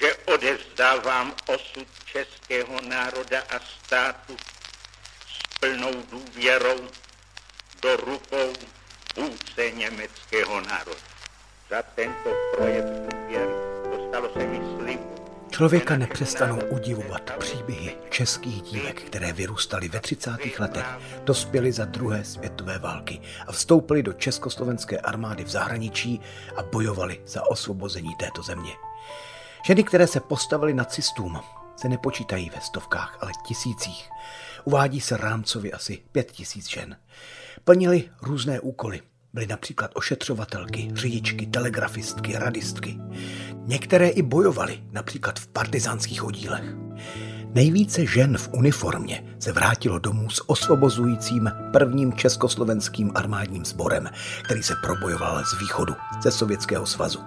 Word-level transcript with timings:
Že 0.00 0.14
odevzdávám 0.14 1.34
osud 1.46 1.88
českého 2.04 2.80
národa 2.88 3.40
a 3.40 3.60
státu 3.84 4.36
s 5.26 5.58
plnou 5.60 6.02
důvěrou 6.10 6.88
do 7.82 7.96
rukou 7.96 8.52
vůdce 9.16 9.70
německého 9.70 10.60
národa. 10.60 11.00
Za 11.70 11.82
tento 11.82 12.30
projev 12.56 12.84
důvěry 12.84 13.52
dostalo 13.96 14.32
se 14.32 14.46
mi 14.46 14.60
slibu. 14.76 15.16
Člověka 15.50 15.96
nepřestanou 15.96 16.58
udivovat 16.70 17.30
příběhy 17.38 17.96
českých 18.10 18.62
dívek, 18.62 19.02
které 19.02 19.32
vyrůstaly 19.32 19.88
ve 19.88 20.00
30. 20.00 20.30
letech, 20.58 20.86
dospěly 21.24 21.72
za 21.72 21.84
druhé 21.84 22.24
světové 22.24 22.78
války 22.78 23.20
a 23.46 23.52
vstoupily 23.52 24.02
do 24.02 24.12
československé 24.12 24.98
armády 24.98 25.44
v 25.44 25.48
zahraničí 25.48 26.20
a 26.56 26.62
bojovali 26.62 27.20
za 27.26 27.46
osvobození 27.46 28.14
této 28.14 28.42
země. 28.42 28.72
Ženy, 29.66 29.84
které 29.84 30.06
se 30.06 30.20
postavily 30.20 30.74
nacistům, 30.74 31.40
se 31.76 31.88
nepočítají 31.88 32.50
ve 32.54 32.60
stovkách, 32.60 33.18
ale 33.20 33.32
tisících. 33.46 34.10
Uvádí 34.64 35.00
se 35.00 35.16
rámcově 35.16 35.72
asi 35.72 36.02
pět 36.12 36.32
tisíc 36.32 36.68
žen. 36.68 36.96
Plnili 37.64 38.10
různé 38.22 38.60
úkoly. 38.60 39.00
Byly 39.32 39.46
například 39.46 39.90
ošetřovatelky, 39.94 40.90
řidičky, 40.94 41.46
telegrafistky, 41.46 42.38
radistky. 42.38 42.98
Některé 43.64 44.08
i 44.08 44.22
bojovaly, 44.22 44.82
například 44.92 45.38
v 45.38 45.46
partizánských 45.46 46.24
oddílech. 46.24 46.64
Nejvíce 47.54 48.06
žen 48.06 48.38
v 48.38 48.48
uniformě 48.52 49.24
se 49.38 49.52
vrátilo 49.52 49.98
domů 49.98 50.30
s 50.30 50.50
osvobozujícím 50.50 51.50
prvním 51.72 52.12
československým 52.12 53.12
armádním 53.14 53.64
sborem, 53.64 54.10
který 54.44 54.62
se 54.62 54.74
probojoval 54.82 55.44
z 55.44 55.60
východu, 55.60 55.94
ze 56.22 56.30
Sovětského 56.30 56.86
svazu. 56.86 57.20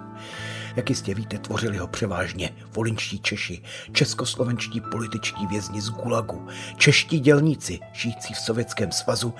Jak 0.76 0.90
jistě 0.90 1.14
víte, 1.14 1.38
tvořili 1.38 1.76
ho 1.76 1.86
převážně 1.86 2.50
volinčtí 2.74 3.18
Češi, 3.18 3.62
českoslovenští 3.92 4.80
političtí 4.80 5.46
vězni 5.46 5.80
z 5.80 5.90
Gulagu, 5.90 6.48
čeští 6.76 7.20
dělníci 7.20 7.78
žijící 7.92 8.34
v 8.34 8.38
Sovětském 8.38 8.92
svazu, 8.92 9.34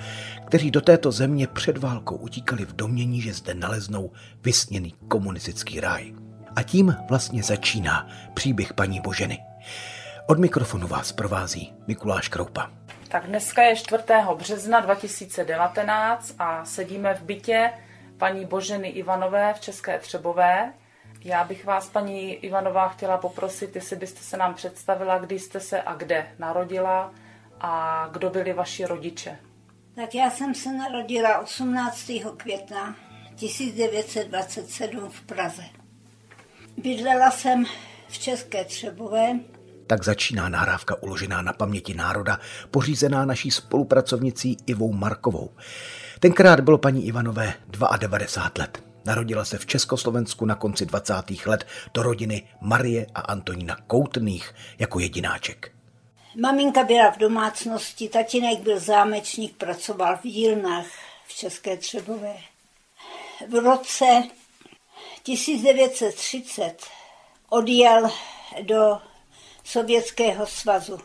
kteří 0.45 0.71
do 0.71 0.81
této 0.81 1.11
země 1.11 1.47
před 1.47 1.77
válkou 1.77 2.15
utíkali 2.15 2.65
v 2.65 2.75
domění, 2.75 3.21
že 3.21 3.33
zde 3.33 3.53
naleznou 3.53 4.11
vysněný 4.41 4.93
komunistický 5.07 5.79
ráj. 5.79 6.13
A 6.55 6.63
tím 6.63 6.95
vlastně 7.09 7.43
začíná 7.43 8.09
příběh 8.33 8.73
paní 8.73 8.99
Boženy. 8.99 9.39
Od 10.27 10.39
mikrofonu 10.39 10.87
vás 10.87 11.11
provází 11.11 11.73
Mikuláš 11.87 12.27
Kroupa. 12.27 12.71
Tak 13.07 13.27
dneska 13.27 13.63
je 13.63 13.75
4. 13.75 14.03
března 14.37 14.79
2019 14.79 16.35
a 16.39 16.65
sedíme 16.65 17.13
v 17.13 17.21
bytě 17.21 17.71
paní 18.17 18.45
Boženy 18.45 18.87
Ivanové 18.87 19.53
v 19.53 19.59
České 19.59 19.99
Třebové. 19.99 20.73
Já 21.23 21.43
bych 21.43 21.65
vás, 21.65 21.89
paní 21.89 22.33
Ivanová, 22.33 22.87
chtěla 22.87 23.17
poprosit, 23.17 23.75
jestli 23.75 23.95
byste 23.95 24.19
se 24.19 24.37
nám 24.37 24.53
představila, 24.53 25.17
kdy 25.17 25.39
jste 25.39 25.59
se 25.59 25.81
a 25.81 25.93
kde 25.93 26.27
narodila 26.39 27.13
a 27.59 28.07
kdo 28.11 28.29
byli 28.29 28.53
vaši 28.53 28.85
rodiče. 28.85 29.37
Tak 29.95 30.15
já 30.15 30.31
jsem 30.31 30.55
se 30.55 30.71
narodila 30.71 31.39
18. 31.39 32.11
května 32.37 32.95
1927 33.35 35.09
v 35.09 35.21
Praze. 35.21 35.63
Bydlela 36.77 37.31
jsem 37.31 37.65
v 38.07 38.19
České 38.19 38.65
Třebové. 38.65 39.39
Tak 39.87 40.03
začíná 40.03 40.49
nahrávka 40.49 41.03
uložená 41.03 41.41
na 41.41 41.53
paměti 41.53 41.93
národa, 41.93 42.39
pořízená 42.71 43.25
naší 43.25 43.51
spolupracovnicí 43.51 44.57
Ivou 44.65 44.93
Markovou. 44.93 45.49
Tenkrát 46.19 46.59
bylo 46.59 46.77
paní 46.77 47.07
Ivanové 47.07 47.53
92 47.67 48.51
let. 48.59 48.90
Narodila 49.05 49.45
se 49.45 49.57
v 49.57 49.65
Československu 49.65 50.45
na 50.45 50.55
konci 50.55 50.85
20. 50.85 51.13
let 51.45 51.67
do 51.93 52.03
rodiny 52.03 52.47
Marie 52.61 53.07
a 53.15 53.21
Antonína 53.21 53.75
Koutných 53.87 54.55
jako 54.79 54.99
jedináček. 54.99 55.71
Maminka 56.35 56.83
byla 56.83 57.11
v 57.11 57.17
domácnosti, 57.17 58.09
tatínek 58.09 58.59
byl 58.59 58.79
zámečník, 58.79 59.57
pracoval 59.57 60.17
v 60.17 60.27
dílnách 60.27 60.85
v 61.27 61.33
České 61.33 61.77
Třebové. 61.77 62.35
V 63.49 63.55
roce 63.55 64.23
1930 65.23 66.77
odjel 67.49 68.09
do 68.61 68.97
Sovětského 69.63 70.47
svazu. 70.47 70.97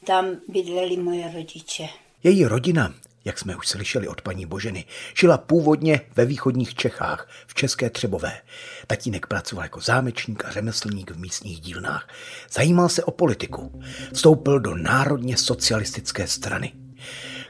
Tam 0.06 0.26
bydleli 0.48 0.98
moje 0.98 1.32
rodiče. 1.34 1.90
Její 2.24 2.46
rodina 2.46 2.94
jak 3.26 3.40
jsme 3.40 3.56
už 3.56 3.68
slyšeli 3.68 4.08
od 4.08 4.22
paní 4.22 4.46
Boženy, 4.46 4.86
žila 5.20 5.38
původně 5.38 6.02
ve 6.16 6.26
východních 6.26 6.76
Čechách, 6.76 7.30
v 7.48 7.54
České 7.54 7.90
Třebové. 7.90 8.42
Tatínek 8.88 9.28
pracoval 9.28 9.66
jako 9.66 9.82
zámečník 9.82 10.46
a 10.46 10.52
řemeslník 10.52 11.12
v 11.12 11.20
místních 11.20 11.60
dílnách. 11.60 12.10
Zajímal 12.52 12.90
se 12.90 13.04
o 13.04 13.12
politiku. 13.12 13.82
Vstoupil 14.14 14.60
do 14.60 14.76
národně 14.76 15.38
socialistické 15.38 16.28
strany. 16.28 16.74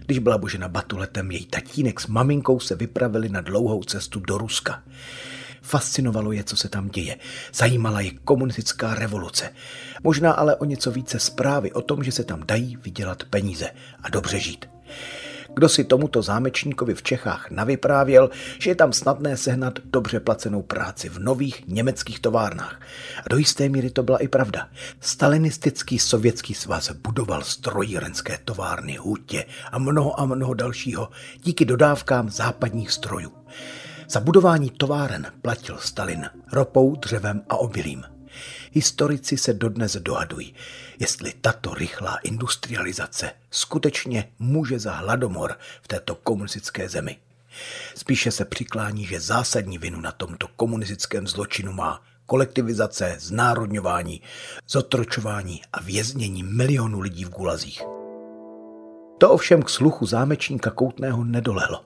Když 0.05 0.19
byla 0.19 0.38
Božena 0.38 0.67
batuletem, 0.67 1.31
její 1.31 1.45
tatínek 1.45 1.99
s 1.99 2.07
maminkou 2.07 2.59
se 2.59 2.75
vypravili 2.75 3.29
na 3.29 3.41
dlouhou 3.41 3.83
cestu 3.83 4.19
do 4.19 4.38
Ruska. 4.38 4.83
Fascinovalo 5.62 6.31
je, 6.31 6.44
co 6.44 6.58
se 6.58 6.70
tam 6.70 6.90
děje. 6.90 7.18
Zajímala 7.53 8.02
je 8.02 8.12
komunistická 8.12 8.96
revoluce. 8.96 9.53
Možná 10.03 10.31
ale 10.31 10.56
o 10.56 10.66
něco 10.66 10.92
více 10.92 11.20
zprávy 11.20 11.72
o 11.72 11.81
tom, 11.81 12.03
že 12.03 12.12
se 12.12 12.24
tam 12.24 12.44
dají 12.46 12.78
vydělat 12.78 13.24
peníze 13.24 13.70
a 14.03 14.09
dobře 14.09 14.40
žít. 14.40 14.66
Kdo 15.53 15.70
si 15.70 15.84
tomuto 15.84 16.22
zámečníkovi 16.22 16.94
v 16.94 17.03
Čechách 17.03 17.52
navyprávěl, 17.52 18.30
že 18.59 18.70
je 18.70 18.75
tam 18.75 18.94
snadné 18.94 19.38
sehnat 19.38 19.80
dobře 19.86 20.20
placenou 20.20 20.62
práci 20.62 21.09
v 21.09 21.20
nových 21.20 21.68
německých 21.68 22.20
továrnách. 22.20 22.81
A 23.26 23.30
do 23.30 23.38
jisté 23.38 23.70
míry 23.70 23.90
to 23.90 24.03
byla 24.03 24.18
i 24.18 24.28
pravda. 24.28 24.70
Stalinistický 25.00 26.00
sovětský 26.00 26.53
svaz 26.53 26.91
budoval 26.91 27.41
strojírenské 27.41 28.40
továrny, 28.46 28.97
hutě 28.97 29.46
a 29.72 29.79
mnoho 29.79 30.20
a 30.20 30.26
mnoho 30.26 30.53
dalšího 30.53 31.09
díky 31.44 31.66
dodávkám 31.66 32.29
západních 32.29 32.91
strojů. 32.91 33.32
Za 34.11 34.20
budování 34.20 34.70
továren 34.70 35.32
platil 35.41 35.78
Stalin 35.78 36.29
ropou, 36.52 36.96
dřevem 36.96 37.41
a 37.50 37.58
obilím. 37.58 38.03
Historici 38.72 39.38
se 39.38 39.53
dodnes 39.53 39.96
dohadují, 39.96 40.56
jestli 41.00 41.34
tato 41.41 41.73
rychlá 41.73 42.17
industrializace 42.17 43.32
skutečně 43.52 44.32
může 44.40 44.79
za 44.79 44.94
hladomor 44.94 45.58
v 45.82 45.88
této 45.88 46.16
komunistické 46.16 46.90
zemi. 46.90 47.17
Spíše 47.96 48.32
se 48.32 48.46
přiklání, 48.46 49.06
že 49.06 49.20
zásadní 49.20 49.78
vinu 49.78 50.02
na 50.02 50.12
tomto 50.12 50.47
komunistickém 50.47 51.28
zločinu 51.28 51.73
má 51.73 52.02
kolektivizace, 52.26 53.16
znárodňování, 53.20 54.22
zotročování 54.67 55.62
a 55.73 55.82
věznění 55.82 56.44
milionů 56.44 57.00
lidí 57.00 57.26
v 57.26 57.29
gulazích. 57.29 57.82
To 59.17 59.32
ovšem 59.32 59.64
k 59.64 59.70
sluchu 59.70 60.05
zámečníka 60.05 60.72
Koutného 60.72 61.23
nedolehlo. 61.23 61.85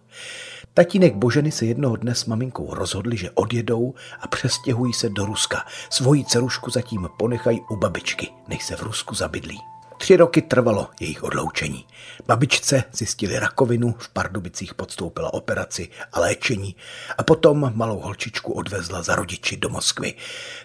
Tatínek 0.76 1.16
Boženy 1.16 1.52
se 1.52 1.66
jednoho 1.66 1.96
dne 1.96 2.16
s 2.16 2.26
maminkou 2.26 2.74
rozhodli, 2.74 3.18
že 3.18 3.32
odjedou 3.32 3.94
a 4.20 4.28
přestěhují 4.28 4.94
se 4.94 5.10
do 5.10 5.26
Ruska. 5.26 5.66
Svoji 5.90 6.26
cerušku 6.26 6.72
zatím 6.72 7.10
ponechají 7.18 7.62
u 7.70 7.76
babičky, 7.76 8.30
než 8.48 8.64
se 8.64 8.76
v 8.76 8.84
Rusku 8.84 9.16
zabydlí. 9.16 9.60
Tři 9.98 10.16
roky 10.16 10.42
trvalo 10.42 10.90
jejich 11.00 11.24
odloučení. 11.24 11.86
Babičce 12.28 12.84
zjistili 12.92 13.40
rakovinu, 13.40 13.96
v 13.98 14.10
Pardubicích 14.10 14.74
podstoupila 14.74 15.34
operaci 15.34 15.90
a 16.14 16.20
léčení 16.20 16.76
a 17.18 17.24
potom 17.24 17.72
malou 17.76 18.00
holčičku 18.00 18.54
odvezla 18.54 19.04
za 19.04 19.16
rodiči 19.16 19.58
do 19.58 19.70
Moskvy. 19.70 20.14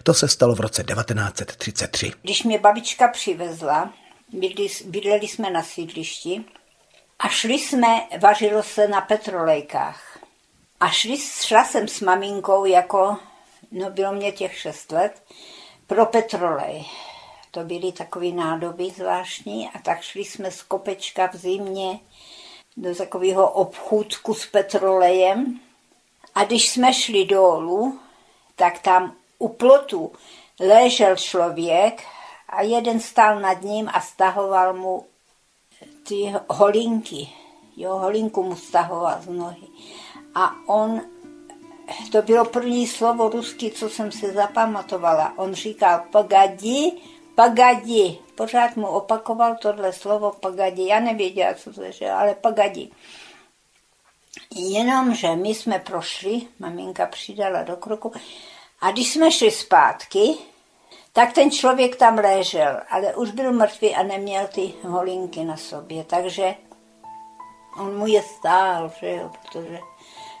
To 0.03 0.13
se 0.13 0.27
stalo 0.27 0.55
v 0.55 0.59
roce 0.59 0.83
1933. 0.83 2.11
Když 2.21 2.43
mě 2.43 2.59
babička 2.59 3.07
přivezla, 3.07 3.93
bydleli 4.85 5.27
jsme 5.27 5.49
na 5.49 5.63
sídlišti 5.63 6.43
a 7.19 7.27
šli 7.27 7.53
jsme, 7.53 8.07
vařilo 8.19 8.63
se 8.63 8.87
na 8.87 9.01
petrolejkách. 9.01 10.19
A 10.79 10.89
šli, 10.89 11.17
šla 11.17 11.63
jsem 11.63 11.87
s 11.87 12.01
maminkou 12.01 12.65
jako, 12.65 13.17
no 13.71 13.89
bylo 13.89 14.13
mě 14.13 14.31
těch 14.31 14.57
šest 14.57 14.91
let, 14.91 15.23
pro 15.87 16.05
petrolej. 16.05 16.85
To 17.51 17.59
byly 17.59 17.91
takové 17.91 18.27
nádoby 18.27 18.89
zvláštní 18.89 19.69
a 19.69 19.79
tak 19.79 20.01
šli 20.01 20.25
jsme 20.25 20.51
z 20.51 20.61
kopečka 20.61 21.27
v 21.27 21.35
zimě 21.35 21.99
do 22.77 22.95
takového 22.95 23.51
obchůdku 23.51 24.33
s 24.33 24.45
petrolejem. 24.45 25.59
A 26.35 26.43
když 26.43 26.69
jsme 26.69 26.93
šli 26.93 27.25
dolů, 27.25 27.99
tak 28.55 28.79
tam 28.79 29.15
u 29.39 29.47
plotu 29.47 30.11
ležel 30.59 31.15
člověk 31.15 32.03
a 32.49 32.61
jeden 32.61 32.99
stál 32.99 33.39
nad 33.39 33.61
ním 33.61 33.89
a 33.93 34.01
stahoval 34.01 34.73
mu 34.73 35.05
ty 36.07 36.33
holinky. 36.49 37.29
Jo, 37.77 37.97
holinku 37.97 38.43
mu 38.43 38.55
stahoval 38.55 39.21
z 39.21 39.27
nohy. 39.27 39.67
A 40.35 40.55
on, 40.67 41.01
to 42.11 42.21
bylo 42.21 42.45
první 42.45 42.87
slovo 42.87 43.29
ruský, 43.29 43.71
co 43.71 43.89
jsem 43.89 44.11
se 44.11 44.31
zapamatovala. 44.31 45.33
On 45.37 45.53
říkal, 45.53 46.03
pogadi, 46.11 46.91
pagadi. 47.35 48.17
Pořád 48.35 48.75
mu 48.75 48.87
opakoval 48.87 49.55
tohle 49.61 49.93
slovo 49.93 50.31
pagadi. 50.31 50.87
Já 50.87 50.99
nevěděla, 50.99 51.53
co 51.53 51.73
to 51.73 51.81
je, 51.81 52.11
ale 52.11 52.35
pagadi. 52.35 52.89
Jenomže 54.55 55.35
my 55.35 55.49
jsme 55.49 55.79
prošli, 55.79 56.41
maminka 56.59 57.05
přidala 57.05 57.63
do 57.63 57.75
kroku, 57.75 58.11
a 58.81 58.91
když 58.91 59.13
jsme 59.13 59.31
šli 59.31 59.51
zpátky, 59.51 60.35
tak 61.13 61.33
ten 61.33 61.51
člověk 61.51 61.95
tam 61.95 62.15
ležel, 62.15 62.81
ale 62.89 63.15
už 63.15 63.31
byl 63.31 63.53
mrtvý 63.53 63.95
a 63.95 64.03
neměl 64.03 64.47
ty 64.47 64.73
holinky 64.83 65.43
na 65.43 65.57
sobě, 65.57 66.03
takže 66.03 66.55
on 67.79 67.97
mu 67.97 68.07
je 68.07 68.21
stál, 68.21 68.91
že 68.99 69.15
jo, 69.15 69.31
protože 69.41 69.79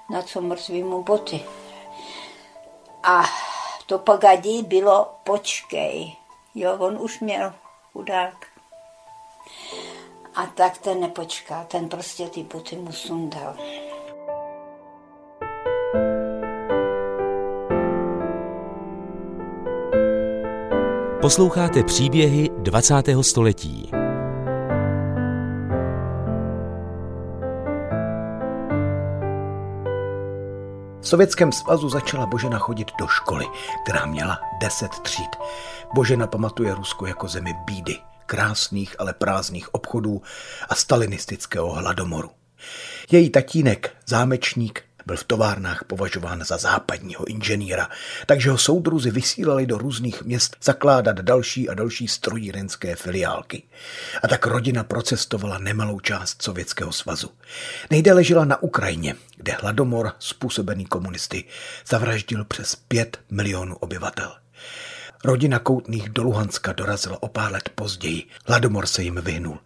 na 0.09 0.21
co 0.21 0.41
mrtvý 0.41 0.83
mu 0.83 1.03
boty. 1.03 1.45
A 3.03 3.23
to 3.85 3.99
pogadí 3.99 4.63
bylo 4.63 5.15
počkej. 5.23 6.15
Jo, 6.55 6.77
on 6.79 6.97
už 7.01 7.19
měl 7.19 7.53
chudák. 7.93 8.45
A 10.35 10.45
tak 10.45 10.77
ten 10.77 10.99
nepočkal, 10.99 11.65
ten 11.67 11.89
prostě 11.89 12.29
ty 12.29 12.43
boty 12.43 12.75
mu 12.75 12.91
sundal. 12.91 13.55
Posloucháte 21.21 21.83
příběhy 21.83 22.49
20. 22.57 22.95
století. 23.21 23.89
V 31.01 31.07
Sovětském 31.07 31.51
svazu 31.51 31.89
začala 31.89 32.25
Božena 32.25 32.59
chodit 32.59 32.87
do 32.99 33.07
školy, 33.07 33.45
která 33.83 34.05
měla 34.05 34.39
10 34.61 34.91
tříd. 34.91 35.29
Božena 35.95 36.27
pamatuje 36.27 36.75
Rusko 36.75 37.05
jako 37.05 37.27
zemi 37.27 37.53
bídy, 37.65 37.97
krásných, 38.25 38.95
ale 38.99 39.13
prázdných 39.13 39.73
obchodů 39.73 40.21
a 40.69 40.75
stalinistického 40.75 41.71
hladomoru. 41.71 42.29
Její 43.11 43.29
tatínek, 43.29 43.95
zámečník, 44.05 44.88
byl 45.09 45.17
v 45.17 45.23
továrnách 45.23 45.83
považován 45.83 46.43
za 46.45 46.57
západního 46.57 47.27
inženýra, 47.27 47.89
takže 48.25 48.49
ho 48.49 48.57
soudruzi 48.57 49.11
vysílali 49.11 49.65
do 49.65 49.77
různých 49.77 50.23
měst 50.23 50.57
zakládat 50.61 51.19
další 51.19 51.69
a 51.69 51.73
další 51.73 52.07
strojírenské 52.07 52.95
filiálky. 52.95 53.63
A 54.23 54.27
tak 54.27 54.45
rodina 54.45 54.83
procestovala 54.83 55.57
nemalou 55.57 55.99
část 55.99 56.41
Sovětského 56.41 56.91
svazu. 56.91 57.29
Nejdéle 57.91 58.23
žila 58.23 58.45
na 58.45 58.63
Ukrajině, 58.63 59.15
kde 59.35 59.53
hladomor 59.53 60.13
způsobený 60.19 60.85
komunisty 60.85 61.43
zavraždil 61.87 62.45
přes 62.45 62.75
pět 62.75 63.19
milionů 63.29 63.75
obyvatel. 63.75 64.31
Rodina 65.23 65.59
Koutných 65.59 66.09
do 66.09 66.23
Luhanska 66.23 66.73
dorazila 66.73 67.23
o 67.23 67.27
pár 67.27 67.51
let 67.51 67.69
později. 67.75 68.23
Hladomor 68.45 68.87
se 68.87 69.03
jim 69.03 69.15
vyhnul. 69.15 69.59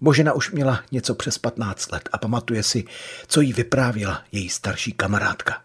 Božena 0.00 0.32
už 0.32 0.50
měla 0.50 0.82
něco 0.92 1.14
přes 1.14 1.38
15 1.38 1.92
let 1.92 2.08
a 2.12 2.18
pamatuje 2.18 2.62
si, 2.62 2.84
co 3.26 3.40
jí 3.40 3.52
vyprávěla 3.52 4.22
její 4.32 4.48
starší 4.48 4.92
kamarádka. 4.92 5.62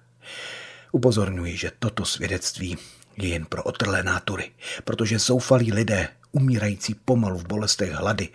Upozorňuji, 0.92 1.58
že 1.58 1.72
toto 1.80 2.06
svědectví 2.06 2.78
je 3.18 3.28
jen 3.30 3.46
pro 3.46 3.64
otrlé 3.64 4.04
nátury, 4.04 4.52
protože 4.84 5.20
zoufalí 5.20 5.74
lidé, 5.74 6.08
umírající 6.32 6.94
pomalu 6.94 7.38
v 7.38 7.48
bolestech 7.48 7.92
hlady, 7.92 8.30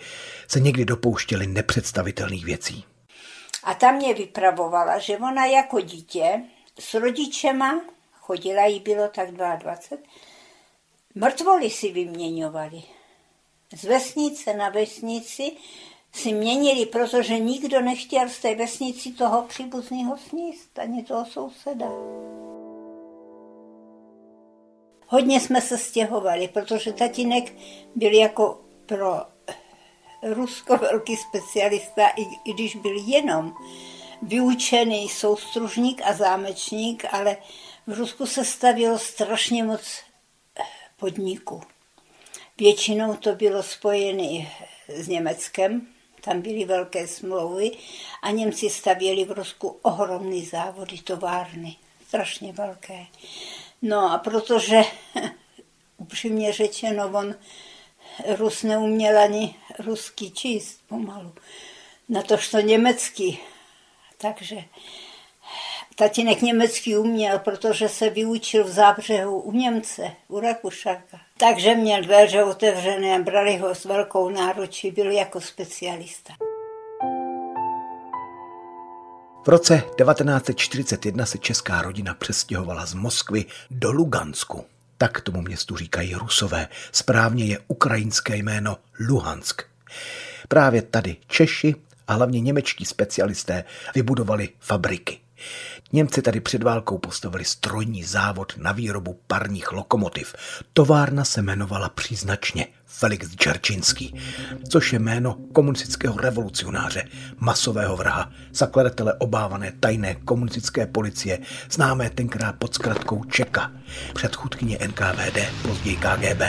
se 0.49 0.61
někdy 0.61 0.85
dopouštěli 0.85 1.47
nepředstavitelných 1.47 2.45
věcí. 2.45 2.85
A 3.65 3.75
tam 3.75 3.95
mě 3.95 4.15
vypravovala, 4.15 4.99
že 4.99 5.19
ona 5.19 5.47
jako 5.47 5.81
dítě 5.81 6.43
s 6.79 6.95
rodičema, 6.95 7.81
chodila 8.13 8.67
jí 8.67 8.81
bylo 8.81 9.09
tak 9.09 9.31
22, 9.31 9.99
mrtvoly 11.15 11.71
si 11.71 11.93
vyměňovali. 11.93 12.83
Z 13.77 13.85
vesnice 13.85 14.55
na 14.55 14.69
vesnici 14.69 15.53
si 16.13 16.33
měnili, 16.33 16.87
protože 16.87 17.39
nikdo 17.39 17.81
nechtěl 17.81 18.29
z 18.29 18.39
té 18.39 18.55
vesnici 18.55 19.13
toho 19.13 19.43
příbuzného 19.43 20.17
sníst, 20.17 20.79
ani 20.79 21.03
toho 21.03 21.27
souseda. 21.27 21.87
Hodně 25.07 25.41
jsme 25.41 25.61
se 25.61 25.79
stěhovali, 25.79 26.49
protože 26.49 26.93
tatínek 26.93 27.53
byl 27.95 28.13
jako 28.13 28.61
pro 28.87 29.23
Rusko 30.23 30.77
velký 30.77 31.17
specialista, 31.17 32.09
i, 32.09 32.23
i 32.45 32.53
když 32.53 32.77
byl 32.77 33.03
jenom 33.07 33.55
vyučený 34.23 35.09
soustružník 35.09 36.03
a 36.05 36.13
zámečník, 36.13 37.05
ale 37.11 37.37
v 37.87 37.99
Rusku 37.99 38.27
se 38.27 38.45
stavilo 38.45 38.99
strašně 38.99 39.65
moc 39.65 39.83
podniků. 41.05 41.63
Většinou 42.59 43.17
to 43.17 43.35
bylo 43.35 43.63
spojené 43.63 44.47
s 44.89 45.09
Německem, 45.09 45.87
tam 46.21 46.41
byly 46.41 46.65
velké 46.65 47.09
smlouvy 47.09 47.71
a 48.23 48.31
Němci 48.31 48.71
stavěli 48.71 49.25
v 49.25 49.31
Rusku 49.31 49.69
ohromné 49.83 50.45
závody, 50.45 50.99
továrny, 50.99 51.77
strašně 52.09 52.53
velké. 52.53 53.07
No 53.83 54.13
a 54.13 54.19
protože, 54.19 54.83
upřímně 55.97 56.53
řečeno, 56.53 57.11
on 57.15 57.35
Rus 58.37 58.63
neuměl 58.63 59.19
ani 59.19 59.55
ruský 59.79 60.31
číst 60.31 60.81
pomalu, 60.89 61.35
na 62.09 62.23
to, 62.23 62.37
to 62.51 62.61
německý. 62.61 63.39
Takže 64.19 64.57
tatínek 65.95 66.43
německý 66.43 66.97
uměl, 66.97 67.39
protože 67.39 67.89
se 67.89 68.11
vyučil 68.11 68.65
v 68.65 68.69
zábřehu 68.69 69.41
u 69.41 69.53
Němce, 69.53 70.11
u 70.29 70.41
Rakušaka. 70.41 71.21
Takže 71.39 71.75
měl 71.75 72.03
dveře 72.03 72.45
otevřené 72.45 73.17
a 73.17 73.23
brali 73.23 73.57
ho 73.57 73.75
s 73.75 73.85
velkou 73.85 74.31
náručí, 74.31 74.91
byl 74.91 75.11
jako 75.11 75.41
specialista. 75.41 76.35
V 79.45 79.49
roce 79.49 79.83
1941 79.97 81.27
se 81.27 81.39
česká 81.39 81.83
rodina 81.83 82.15
přestěhovala 82.15 82.87
z 82.87 82.95
Moskvy 82.95 83.45
do 83.71 83.93
Lugansku. 83.93 84.65
Tak 84.99 85.21
tomu 85.21 85.43
městu 85.43 85.77
říkají 85.77 86.15
Rusové. 86.15 86.69
Správně 86.93 87.45
je 87.45 87.59
ukrajinské 87.69 88.37
jméno 88.37 88.77
Luhansk. 89.09 89.63
Právě 90.49 90.83
tady 90.83 91.17
Češi 91.27 91.75
a 92.09 92.15
hlavně 92.15 92.41
němečtí 92.41 92.85
specialisté 92.85 93.65
vybudovali 93.95 94.49
fabriky. 94.61 95.19
Němci 95.95 96.23
tady 96.23 96.41
před 96.41 96.63
válkou 96.63 96.99
postavili 96.99 97.45
strojní 97.45 98.05
závod 98.05 98.53
na 98.57 98.73
výrobu 98.73 99.21
parních 99.27 99.73
lokomotiv. 99.73 100.35
Továrna 100.73 101.25
se 101.25 101.41
jmenovala 101.41 101.89
příznačně 101.89 102.67
Felix 102.87 103.29
Džerčinský, 103.31 104.15
což 104.69 104.93
je 104.93 104.99
jméno 104.99 105.37
komunistického 105.53 106.17
revolucionáře, 106.17 107.09
masového 107.39 107.97
vraha, 107.97 108.33
zakladatele 108.53 109.15
obávané 109.15 109.73
tajné 109.81 110.15
komunistické 110.15 110.87
policie, 110.87 111.39
známé 111.71 112.11
tenkrát 112.11 112.57
pod 112.57 112.75
zkratkou 112.75 113.25
Čeka, 113.25 113.73
předchůdkyně 114.15 114.79
NKVD, 114.87 115.39
později 115.63 115.97
KGB. 115.97 116.43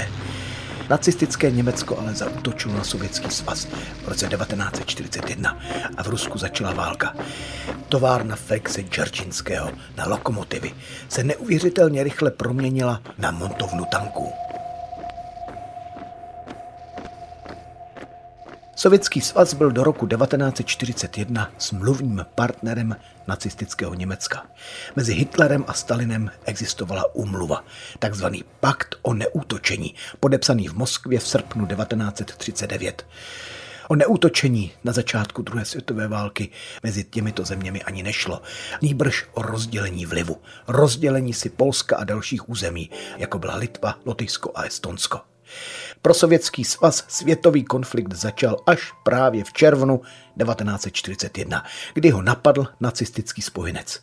Nacistické 0.89 1.51
Německo 1.51 1.97
ale 1.99 2.13
zautočilo 2.13 2.73
na 2.73 2.83
Sovětský 2.83 3.31
svaz 3.31 3.65
v 4.03 4.07
roce 4.07 4.27
1941 4.27 5.57
a 5.97 6.03
v 6.03 6.07
Rusku 6.07 6.37
začala 6.37 6.73
válka. 6.73 7.15
Továrna 7.89 8.35
Felixe 8.35 8.81
Džerčinského 8.81 9.71
na 9.97 10.07
lokomotivy 10.07 10.73
se 11.09 11.23
neuvěřitelně 11.23 12.03
rychle 12.03 12.31
proměnila 12.31 13.01
na 13.17 13.31
montovnu 13.31 13.85
tanků. 13.85 14.33
Sovětský 18.75 19.21
svaz 19.21 19.53
byl 19.53 19.71
do 19.71 19.83
roku 19.83 20.07
1941 20.07 21.51
smluvním 21.57 22.25
partnerem 22.35 22.95
nacistického 23.27 23.93
Německa. 23.93 24.45
Mezi 24.95 25.13
Hitlerem 25.13 25.65
a 25.67 25.73
Stalinem 25.73 26.31
existovala 26.45 27.15
úmluva, 27.15 27.65
takzvaný 27.99 28.43
pakt 28.59 28.95
o 29.01 29.13
neútočení, 29.13 29.95
podepsaný 30.19 30.67
v 30.67 30.73
Moskvě 30.73 31.19
v 31.19 31.27
srpnu 31.27 31.65
1939. 31.65 33.05
O 33.87 33.95
neútočení 33.95 34.71
na 34.83 34.93
začátku 34.93 35.41
druhé 35.41 35.65
světové 35.65 36.07
války 36.07 36.49
mezi 36.83 37.03
těmito 37.03 37.45
zeměmi 37.45 37.83
ani 37.83 38.03
nešlo. 38.03 38.41
Nýbrž 38.81 39.25
o 39.33 39.41
rozdělení 39.41 40.05
vlivu. 40.05 40.41
Rozdělení 40.67 41.33
si 41.33 41.49
Polska 41.49 41.97
a 41.97 42.03
dalších 42.03 42.49
území, 42.49 42.89
jako 43.17 43.39
byla 43.39 43.55
Litva, 43.55 43.99
Lotyšsko 44.05 44.51
a 44.55 44.63
Estonsko. 44.63 45.19
Pro 46.05 46.13
sovětský 46.13 46.63
svaz 46.63 47.03
světový 47.07 47.63
konflikt 47.63 48.13
začal 48.13 48.57
až 48.65 48.93
právě 49.03 49.43
v 49.43 49.53
červnu 49.53 50.01
1941, 50.43 51.63
kdy 51.93 52.09
ho 52.09 52.21
napadl 52.21 52.67
nacistický 52.79 53.41
spojenec. 53.41 53.99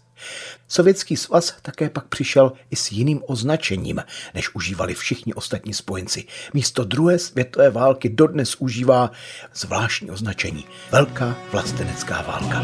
Sovětský 0.68 1.16
svaz 1.16 1.54
také 1.62 1.90
pak 1.90 2.06
přišel 2.06 2.52
i 2.70 2.76
s 2.76 2.92
jiným 2.92 3.22
označením, 3.26 4.02
než 4.34 4.54
užívali 4.54 4.94
všichni 4.94 5.34
ostatní 5.34 5.74
spojenci. 5.74 6.24
Místo 6.54 6.84
druhé 6.84 7.18
světové 7.18 7.70
války 7.70 8.08
dodnes 8.08 8.56
užívá 8.58 9.10
zvláštní 9.54 10.10
označení 10.10 10.64
Velká 10.90 11.36
vlastenecká 11.52 12.22
válka. 12.22 12.62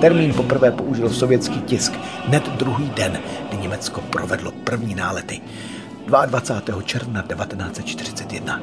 Termín 0.00 0.34
poprvé 0.34 0.70
použil 0.70 1.10
sovětský 1.10 1.60
tisk 1.60 1.92
hned 2.24 2.48
druhý 2.48 2.90
den, 2.90 3.18
kdy 3.48 3.56
Německo 3.56 4.00
provedlo 4.00 4.52
první 4.64 4.94
nálety. 4.94 5.40
22. 6.26 6.82
června 6.82 7.22
1941. 7.22 8.62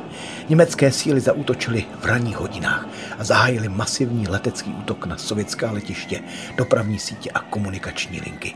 Německé 0.50 0.92
síly 0.92 1.20
zaútočily 1.20 1.86
v 2.00 2.06
ranních 2.06 2.38
hodinách 2.38 2.88
a 3.20 3.24
zahájili 3.24 3.70
masivní 3.70 4.28
letecký 4.28 4.74
útok 4.74 5.06
na 5.06 5.18
sovětská 5.18 5.72
letiště, 5.72 6.20
dopravní 6.58 7.00
sítě 7.00 7.30
a 7.32 7.40
komunikační 7.40 8.20
linky. 8.20 8.56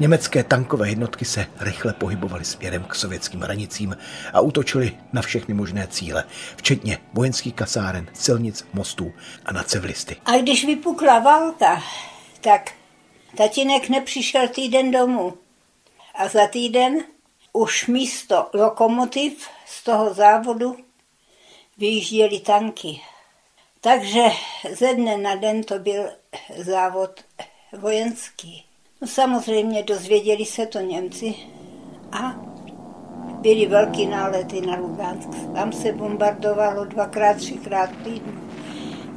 Německé 0.00 0.44
tankové 0.44 0.88
jednotky 0.88 1.24
se 1.24 1.46
rychle 1.60 1.92
pohybovaly 1.92 2.44
směrem 2.44 2.84
k 2.84 2.94
sovětským 2.94 3.40
hranicím 3.40 3.96
a 4.32 4.40
útočily 4.40 4.96
na 5.12 5.22
všechny 5.22 5.54
možné 5.54 5.86
cíle, 5.86 6.24
včetně 6.56 6.98
vojenských 7.12 7.54
kasáren, 7.54 8.06
silnic, 8.12 8.66
mostů 8.72 9.12
a 9.44 9.52
na 9.52 9.62
civilisty. 9.62 10.16
A 10.24 10.36
když 10.36 10.64
vypukla 10.64 11.18
válka, 11.18 11.82
tak 12.40 12.72
tatínek 13.36 13.88
nepřišel 13.88 14.48
týden 14.48 14.90
domů. 14.90 15.34
A 16.14 16.28
za 16.28 16.46
týden 16.46 16.98
už 17.52 17.86
místo 17.86 18.50
lokomotiv 18.54 19.48
z 19.66 19.84
toho 19.84 20.14
závodu 20.14 20.76
vyjížděly 21.78 22.40
tanky. 22.40 23.00
Takže 23.80 24.22
ze 24.72 24.94
dne 24.94 25.16
na 25.16 25.34
den 25.34 25.64
to 25.64 25.78
byl 25.78 26.08
závod 26.56 27.24
vojenský. 27.72 28.67
No 29.00 29.06
samozřejmě 29.06 29.82
dozvěděli 29.82 30.44
se 30.44 30.66
to 30.66 30.80
Němci 30.80 31.34
a 32.12 32.34
byly 33.40 33.66
velký 33.66 34.06
nálety 34.06 34.60
na 34.60 34.76
Lugansk. 34.76 35.28
Tam 35.54 35.72
se 35.72 35.92
bombardovalo 35.92 36.84
dvakrát, 36.84 37.36
třikrát 37.36 37.90
týdnu. 38.04 38.40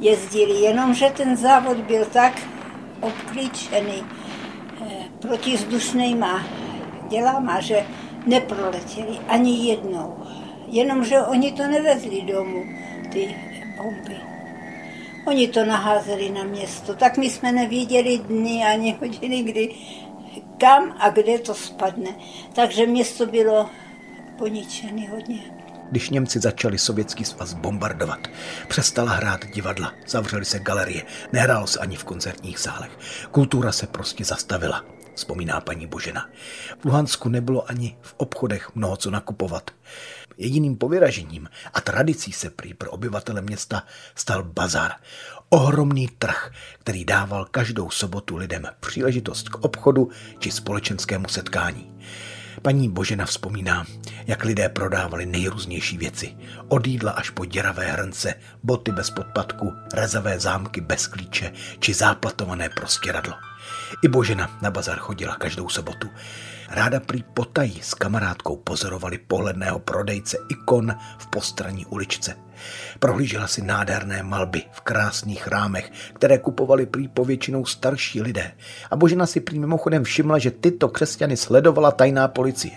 Jezdili, 0.00 0.60
jenomže 0.60 1.10
ten 1.16 1.36
závod 1.36 1.76
byl 1.76 2.04
tak 2.04 2.42
obklíčený 3.00 4.02
eh, 4.02 5.04
protizdušnýma 5.18 6.46
dělama, 7.08 7.60
že 7.60 7.86
neproletěli 8.26 9.18
ani 9.28 9.68
jednou. 9.68 10.16
Jenomže 10.66 11.20
oni 11.20 11.52
to 11.52 11.66
nevezli 11.66 12.22
domů, 12.22 12.64
ty 13.12 13.36
bomby. 13.76 14.31
Oni 15.24 15.48
to 15.48 15.64
naházeli 15.64 16.30
na 16.30 16.44
město, 16.44 16.94
tak 16.94 17.16
my 17.16 17.30
jsme 17.30 17.52
nevěděli 17.52 18.18
dny 18.18 18.64
ani 18.64 18.96
hodiny, 19.00 19.42
kdy, 19.42 19.74
kam 20.58 20.96
a 20.98 21.10
kde 21.10 21.38
to 21.38 21.54
spadne. 21.54 22.10
Takže 22.54 22.86
město 22.86 23.26
bylo 23.26 23.70
poničené 24.38 25.08
hodně. 25.08 25.40
Když 25.90 26.10
Němci 26.10 26.40
začali 26.40 26.78
sovětský 26.78 27.24
svaz 27.24 27.54
bombardovat, 27.54 28.18
přestala 28.68 29.12
hrát 29.12 29.46
divadla, 29.54 29.92
zavřely 30.06 30.44
se 30.44 30.58
galerie, 30.58 31.02
nehrálo 31.32 31.66
se 31.66 31.78
ani 31.78 31.96
v 31.96 32.04
koncertních 32.04 32.58
sálech. 32.58 32.98
Kultura 33.30 33.72
se 33.72 33.86
prostě 33.86 34.24
zastavila 34.24 34.84
vzpomíná 35.14 35.60
paní 35.60 35.86
Božena. 35.86 36.30
V 36.78 36.84
Luhansku 36.84 37.28
nebylo 37.28 37.70
ani 37.70 37.96
v 38.00 38.14
obchodech 38.16 38.74
mnoho 38.74 38.96
co 38.96 39.10
nakupovat. 39.10 39.70
Jediným 40.42 40.76
povyražením 40.76 41.48
a 41.74 41.80
tradicí 41.80 42.32
se 42.32 42.50
prý 42.50 42.74
pro 42.74 42.90
obyvatele 42.90 43.42
města 43.42 43.82
stal 44.14 44.42
bazar. 44.42 44.92
Ohromný 45.48 46.08
trh, 46.18 46.50
který 46.78 47.04
dával 47.04 47.44
každou 47.44 47.90
sobotu 47.90 48.36
lidem 48.36 48.66
příležitost 48.80 49.48
k 49.48 49.54
obchodu 49.54 50.10
či 50.38 50.50
společenskému 50.50 51.28
setkání. 51.28 51.94
Paní 52.62 52.88
Božena 52.88 53.26
vzpomíná, 53.26 53.86
jak 54.26 54.44
lidé 54.44 54.68
prodávali 54.68 55.26
nejrůznější 55.26 55.98
věci. 55.98 56.36
Od 56.68 56.86
jídla 56.86 57.12
až 57.12 57.30
po 57.30 57.44
děravé 57.44 57.92
hrnce, 57.92 58.34
boty 58.62 58.92
bez 58.92 59.10
podpadku, 59.10 59.72
rezavé 59.94 60.40
zámky 60.40 60.80
bez 60.80 61.06
klíče 61.06 61.52
či 61.78 61.94
záplatované 61.94 62.68
prostěradlo. 62.68 63.34
I 64.04 64.08
Božena 64.08 64.58
na 64.62 64.70
bazar 64.70 64.98
chodila 64.98 65.36
každou 65.36 65.68
sobotu. 65.68 66.08
Ráda 66.74 67.00
prý 67.00 67.22
potají 67.22 67.80
s 67.82 67.94
kamarádkou 67.94 68.56
pozorovali 68.56 69.18
pohledného 69.18 69.78
prodejce 69.78 70.36
ikon 70.48 70.94
v 71.18 71.26
postraní 71.26 71.86
uličce. 71.86 72.34
Prohlížela 72.98 73.46
si 73.46 73.62
nádherné 73.62 74.22
malby 74.22 74.62
v 74.72 74.80
krásných 74.80 75.46
rámech, 75.46 75.92
které 76.14 76.38
kupovali 76.38 76.86
prý 76.86 77.08
povětšinou 77.08 77.64
starší 77.64 78.22
lidé. 78.22 78.52
A 78.90 78.96
Božena 78.96 79.26
si 79.26 79.40
prý 79.40 79.58
mimochodem 79.58 80.04
všimla, 80.04 80.38
že 80.38 80.50
tyto 80.50 80.88
křesťany 80.88 81.36
sledovala 81.36 81.90
tajná 81.90 82.28
policie. 82.28 82.74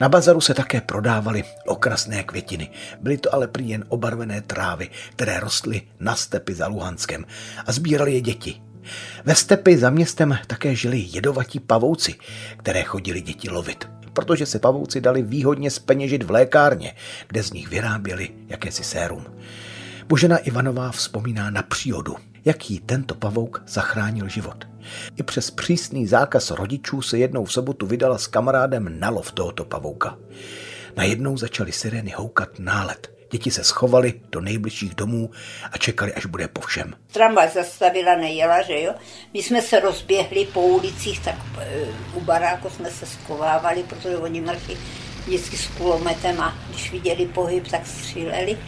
Na 0.00 0.08
bazaru 0.08 0.40
se 0.40 0.54
také 0.54 0.80
prodávaly 0.80 1.44
okrasné 1.66 2.24
květiny. 2.24 2.70
Byly 3.00 3.18
to 3.18 3.34
ale 3.34 3.48
prý 3.48 3.68
jen 3.68 3.84
obarvené 3.88 4.40
trávy, 4.40 4.88
které 5.10 5.40
rostly 5.40 5.82
na 6.00 6.14
stepy 6.16 6.54
za 6.54 6.66
Luhanskem 6.66 7.24
a 7.66 7.72
sbírali 7.72 8.14
je 8.14 8.20
děti. 8.20 8.62
Ve 9.24 9.34
stepi 9.34 9.78
za 9.78 9.90
městem 9.90 10.38
také 10.46 10.74
žili 10.74 11.06
jedovatí 11.12 11.60
pavouci, 11.60 12.14
které 12.56 12.82
chodili 12.82 13.20
děti 13.20 13.50
lovit, 13.50 13.88
protože 14.12 14.46
se 14.46 14.58
pavouci 14.58 15.00
dali 15.00 15.22
výhodně 15.22 15.70
speněžit 15.70 16.22
v 16.22 16.30
lékárně, 16.30 16.94
kde 17.28 17.42
z 17.42 17.52
nich 17.52 17.68
vyráběli 17.68 18.30
jakési 18.48 18.84
sérum. 18.84 19.24
Božena 20.08 20.38
Ivanová 20.38 20.90
vzpomíná 20.90 21.50
na 21.50 21.62
přírodu, 21.62 22.16
jak 22.44 22.70
jí 22.70 22.80
tento 22.80 23.14
pavouk 23.14 23.62
zachránil 23.66 24.28
život. 24.28 24.64
I 25.16 25.22
přes 25.22 25.50
přísný 25.50 26.06
zákaz 26.06 26.50
rodičů 26.50 27.02
se 27.02 27.18
jednou 27.18 27.44
v 27.44 27.52
sobotu 27.52 27.86
vydala 27.86 28.18
s 28.18 28.26
kamarádem 28.26 29.00
na 29.00 29.10
lov 29.10 29.32
tohoto 29.32 29.64
pavouka. 29.64 30.18
Najednou 30.96 31.36
začaly 31.36 31.72
sirény 31.72 32.10
houkat 32.16 32.58
nálet. 32.58 33.13
Děti 33.34 33.50
se 33.50 33.64
schovaly 33.64 34.12
do 34.32 34.40
nejbližších 34.40 34.94
domů 34.94 35.30
a 35.72 35.78
čekali, 35.78 36.14
až 36.14 36.26
bude 36.26 36.48
po 36.48 36.60
všem. 36.60 36.94
Tramvaj 37.12 37.48
zastavila, 37.54 38.16
nejela, 38.16 38.62
že 38.62 38.80
jo. 38.80 38.94
My 39.32 39.42
jsme 39.42 39.62
se 39.62 39.80
rozběhli 39.80 40.48
po 40.52 40.60
ulicích, 40.60 41.20
tak 41.20 41.34
e, 41.58 41.86
u 42.14 42.20
baráku 42.20 42.70
jsme 42.70 42.90
se 42.90 43.06
skovávali, 43.06 43.82
protože 43.82 44.16
oni 44.16 44.40
mrchy 44.40 44.76
vždycky 45.26 45.56
s 45.56 45.66
kulometem 45.66 46.40
a 46.40 46.58
když 46.68 46.92
viděli 46.92 47.26
pohyb, 47.26 47.68
tak 47.68 47.86
stříleli. 47.86 48.58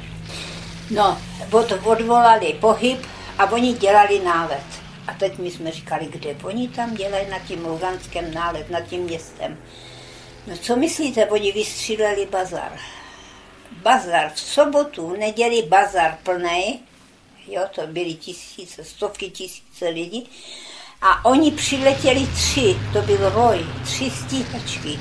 No, 0.91 1.19
od, 1.51 1.73
odvolali 1.85 2.57
pohyb 2.61 3.07
a 3.39 3.53
oni 3.53 3.73
dělali 3.73 4.21
nálet. 4.25 4.67
A 5.07 5.15
teď 5.15 5.39
my 5.39 5.51
jsme 5.51 5.71
říkali, 5.71 6.07
kde 6.07 6.37
oni 6.43 6.69
tam 6.69 6.95
dělají 6.95 7.31
na 7.31 7.39
tím 7.39 7.67
Luganském 7.67 8.35
nálet, 8.35 8.71
nad 8.71 8.81
tím 8.81 9.01
městem. 9.01 9.59
No 10.47 10.57
co 10.57 10.77
myslíte, 10.77 11.27
oni 11.27 11.53
vystříleli 11.53 12.27
bazar 12.31 12.73
bazar 13.83 14.31
v 14.35 14.41
sobotu, 14.41 15.17
neděli 15.17 15.63
bazar 15.63 16.19
plný, 16.23 16.81
jo, 17.49 17.63
to 17.75 17.87
byly 17.87 18.15
tisíce, 18.15 18.85
stovky 18.85 19.31
tisíce 19.31 19.89
lidí, 19.89 20.29
a 21.03 21.25
oni 21.25 21.51
přiletěli 21.51 22.27
tři, 22.27 22.77
to 22.93 23.03
byl 23.03 23.31
roj, 23.31 23.67
tři 23.85 24.11
stíhačky 24.11 25.01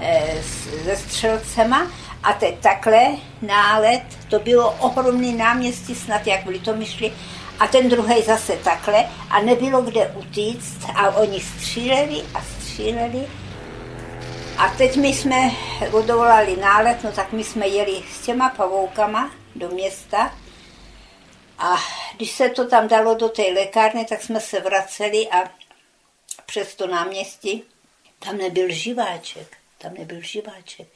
e, 0.00 0.42
se 0.42 0.96
střelcema. 0.96 1.86
A 2.22 2.32
teď 2.32 2.58
takhle 2.58 3.06
nálet, 3.42 4.02
to 4.28 4.38
bylo 4.38 4.70
ohromný 4.70 5.32
náměstí, 5.32 5.94
snad 5.94 6.26
jak 6.26 6.44
byli 6.44 6.58
to 6.58 6.74
myšli, 6.76 7.12
a 7.60 7.66
ten 7.66 7.88
druhý 7.88 8.22
zase 8.22 8.52
takhle. 8.52 9.04
A 9.30 9.42
nebylo 9.42 9.82
kde 9.82 10.06
utíct. 10.08 10.78
A 10.94 11.10
oni 11.10 11.40
stříleli 11.40 12.22
a 12.34 12.42
stříleli 12.42 13.26
a 14.58 14.74
teď 14.78 14.96
my 14.96 15.08
jsme 15.08 15.50
odvolali 15.92 16.56
nálet, 16.56 17.04
no 17.04 17.12
tak 17.12 17.32
my 17.32 17.44
jsme 17.44 17.68
jeli 17.68 18.02
s 18.12 18.20
těma 18.20 18.48
pavoukama 18.48 19.30
do 19.54 19.68
města 19.68 20.34
a 21.58 21.76
když 22.16 22.30
se 22.30 22.48
to 22.48 22.68
tam 22.68 22.88
dalo 22.88 23.14
do 23.14 23.28
té 23.28 23.42
lékárny, 23.42 24.04
tak 24.04 24.22
jsme 24.22 24.40
se 24.40 24.60
vraceli 24.60 25.28
a 25.28 25.50
přes 26.46 26.74
to 26.74 26.86
náměstí, 26.86 27.62
tam 28.18 28.38
nebyl 28.38 28.70
živáček, 28.70 29.56
tam 29.78 29.94
nebyl 29.94 30.20
živáček. 30.20 30.88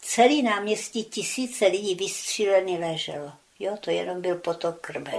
Celý 0.00 0.42
náměstí 0.42 1.04
tisíce 1.04 1.66
lidí 1.66 1.94
vystřílený 1.94 2.78
leželo. 2.78 3.32
Jo, 3.58 3.76
to 3.80 3.90
jenom 3.90 4.22
byl 4.22 4.34
potok 4.34 4.80
krve. 4.80 5.12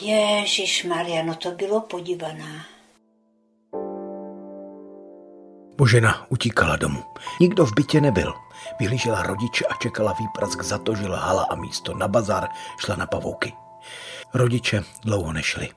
Ježíš 0.00 0.84
Maria, 0.84 1.22
no 1.22 1.34
to 1.34 1.50
bylo 1.50 1.80
podívaná. 1.80 2.66
Božena 5.80 6.26
utíkala 6.28 6.76
domů. 6.76 7.02
Nikdo 7.40 7.66
v 7.66 7.74
bytě 7.74 8.00
nebyl. 8.00 8.34
Vyhlížela 8.80 9.22
rodiče 9.22 9.64
a 9.64 9.74
čekala 9.74 10.12
výprask 10.20 10.62
za 10.62 10.78
to, 10.78 10.94
že 10.94 11.08
lhala 11.08 11.42
a 11.42 11.54
místo 11.54 11.94
na 11.94 12.08
bazar 12.08 12.48
šla 12.78 12.96
na 12.96 13.06
pavouky. 13.06 13.52
Rodiče 14.34 14.82
dlouho 15.04 15.32
nešli, 15.32 15.68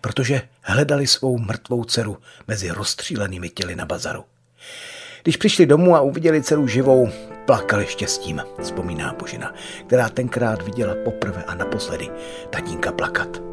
protože 0.00 0.42
hledali 0.62 1.06
svou 1.06 1.38
mrtvou 1.38 1.84
dceru 1.84 2.18
mezi 2.48 2.70
rozstřílenými 2.70 3.48
těly 3.48 3.76
na 3.76 3.86
bazaru. 3.86 4.24
Když 5.22 5.36
přišli 5.36 5.66
domů 5.66 5.96
a 5.96 6.00
uviděli 6.00 6.42
dceru 6.42 6.66
živou, 6.66 7.10
plakali 7.46 7.86
štěstím, 7.86 8.42
vzpomíná 8.62 9.12
Božina, 9.12 9.54
která 9.86 10.08
tenkrát 10.08 10.62
viděla 10.62 10.94
poprvé 11.04 11.44
a 11.44 11.54
naposledy 11.54 12.10
tatínka 12.50 12.92
plakat. 12.92 13.50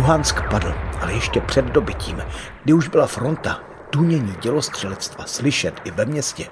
Luhansk 0.00 0.36
padl, 0.50 0.74
ale 1.00 1.12
ještě 1.12 1.40
před 1.40 1.64
dobytím, 1.64 2.22
kdy 2.64 2.72
už 2.72 2.88
byla 2.88 3.06
fronta, 3.06 3.60
tunění 3.90 4.34
dělostřelectva 4.40 5.26
slyšet 5.26 5.74
i 5.84 5.90
ve 5.90 6.04
městě, 6.04 6.46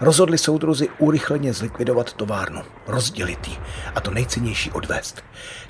rozhodli 0.00 0.38
soudruzi 0.38 0.88
urychleně 0.98 1.52
zlikvidovat 1.52 2.12
továrnu, 2.12 2.62
rozdělit 2.86 3.48
ji 3.48 3.58
a 3.94 4.00
to 4.00 4.10
nejcennější 4.10 4.70
odvést. 4.70 5.24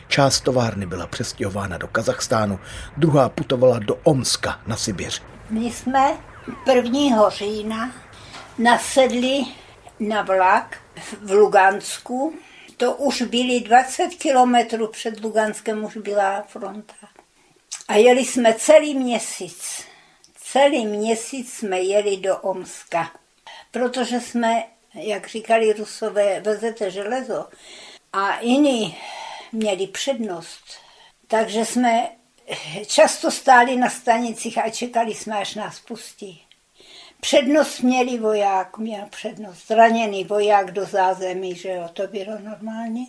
Část 0.08 0.40
továrny 0.40 0.86
byla 0.86 1.06
přestěhována 1.06 1.78
do 1.78 1.88
Kazachstánu, 1.88 2.60
druhá 2.96 3.28
putovala 3.28 3.78
do 3.78 3.94
Omska 4.02 4.60
na 4.66 4.76
Sibiř. 4.76 5.22
My 5.50 5.72
jsme 5.72 6.16
1. 6.74 7.28
října 7.28 7.90
nasedli 8.58 9.44
na 10.00 10.22
vlak 10.22 10.76
v 11.22 11.30
Lugansku 11.30 12.34
to 12.78 12.94
už 12.94 13.22
byly 13.22 13.60
20 13.60 14.08
kilometrů 14.08 14.88
před 14.88 15.24
Luganskem, 15.24 15.84
už 15.84 15.96
byla 15.96 16.42
fronta. 16.42 17.07
A 17.88 17.94
jeli 17.94 18.24
jsme 18.24 18.54
celý 18.54 18.94
měsíc. 18.94 19.84
Celý 20.40 20.86
měsíc 20.86 21.52
jsme 21.52 21.80
jeli 21.80 22.16
do 22.16 22.38
Omska, 22.38 23.12
protože 23.70 24.20
jsme, 24.20 24.64
jak 24.94 25.28
říkali 25.28 25.72
rusové, 25.72 26.40
vezete 26.40 26.90
železo 26.90 27.46
a 28.12 28.40
jiní 28.40 28.96
měli 29.52 29.86
přednost. 29.86 30.64
Takže 31.26 31.64
jsme 31.64 32.08
často 32.86 33.30
stáli 33.30 33.76
na 33.76 33.90
stanicích 33.90 34.58
a 34.58 34.70
čekali 34.70 35.14
jsme, 35.14 35.38
až 35.38 35.54
nás 35.54 35.80
pustí. 35.80 36.42
Přednost 37.20 37.80
měli 37.80 38.18
voják, 38.18 38.78
měl 38.78 39.06
přednost. 39.10 39.66
Zraněný 39.66 40.24
voják 40.24 40.70
do 40.70 40.86
zázemí, 40.86 41.56
že 41.56 41.68
jo, 41.68 41.88
to 41.92 42.06
bylo 42.06 42.38
normálně. 42.38 43.06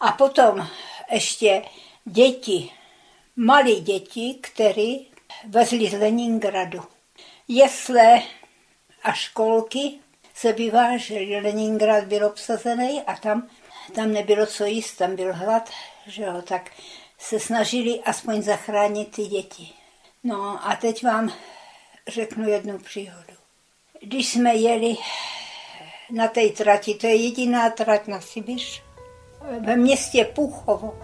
A 0.00 0.12
potom 0.12 0.68
ještě 1.10 1.62
děti, 2.04 2.70
malí 3.36 3.80
děti, 3.80 4.38
které 4.40 4.94
vezli 5.48 5.90
z 5.90 5.98
Leningradu. 5.98 6.82
Jesle 7.48 8.22
a 9.02 9.12
školky 9.12 9.98
se 10.34 10.52
vyvážely. 10.52 11.40
Leningrad 11.40 12.04
byl 12.04 12.26
obsazený 12.26 13.02
a 13.02 13.16
tam, 13.16 13.48
tam 13.94 14.12
nebylo 14.12 14.46
co 14.46 14.64
jíst, 14.64 14.96
tam 14.96 15.16
byl 15.16 15.34
hlad, 15.34 15.70
že 16.06 16.22
jo, 16.22 16.42
tak 16.42 16.70
se 17.18 17.40
snažili 17.40 18.00
aspoň 18.00 18.42
zachránit 18.42 19.16
ty 19.16 19.26
děti. 19.26 19.68
No 20.24 20.68
a 20.68 20.76
teď 20.76 21.04
vám 21.04 21.32
řeknu 22.08 22.48
jednu 22.48 22.78
příhodu 22.78 23.36
když 24.00 24.28
jsme 24.28 24.54
jeli 24.54 24.96
na 26.10 26.28
té 26.28 26.48
trati, 26.48 26.94
to 26.94 27.06
je 27.06 27.14
jediná 27.14 27.70
trať 27.70 28.06
na 28.06 28.20
Sibiř, 28.20 28.82
ve 29.60 29.76
městě 29.76 30.24
Puchovo. 30.24 30.94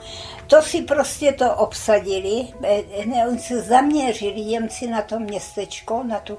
To 0.47 0.63
si 0.63 0.83
prostě 0.83 1.33
to 1.33 1.55
obsadili, 1.55 2.49
ne, 3.07 3.29
oni 3.29 3.39
se 3.39 3.63
zaměřili 3.63 4.45
Němci 4.45 4.87
na 4.87 5.03
to 5.03 5.19
městečko, 5.19 6.03
na 6.03 6.21
tu 6.21 6.39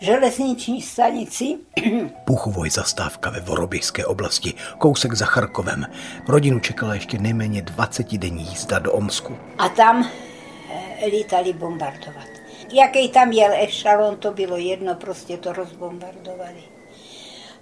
železniční 0.00 0.82
stanici. 0.82 1.56
Puchovo 2.24 2.64
je 2.64 2.70
zastávka 2.70 3.30
ve 3.30 3.40
Voroběžské 3.40 4.06
oblasti, 4.06 4.54
kousek 4.78 5.14
za 5.14 5.26
Charkovem. 5.26 5.86
Rodinu 6.28 6.60
čekala 6.60 6.94
ještě 6.94 7.18
nejméně 7.18 7.62
20 7.62 8.18
denní 8.18 8.44
jízda 8.44 8.78
do 8.78 8.92
Omsku. 8.92 9.36
A 9.58 9.68
tam 9.68 10.10
eh, 11.00 11.06
lítali 11.06 11.52
bombardovat 11.52 12.34
jaký 12.72 13.08
tam 13.08 13.32
jel 13.32 13.52
ešalon, 13.52 14.16
to 14.16 14.32
bylo 14.32 14.56
jedno, 14.56 14.94
prostě 14.94 15.36
to 15.36 15.52
rozbombardovali. 15.52 16.73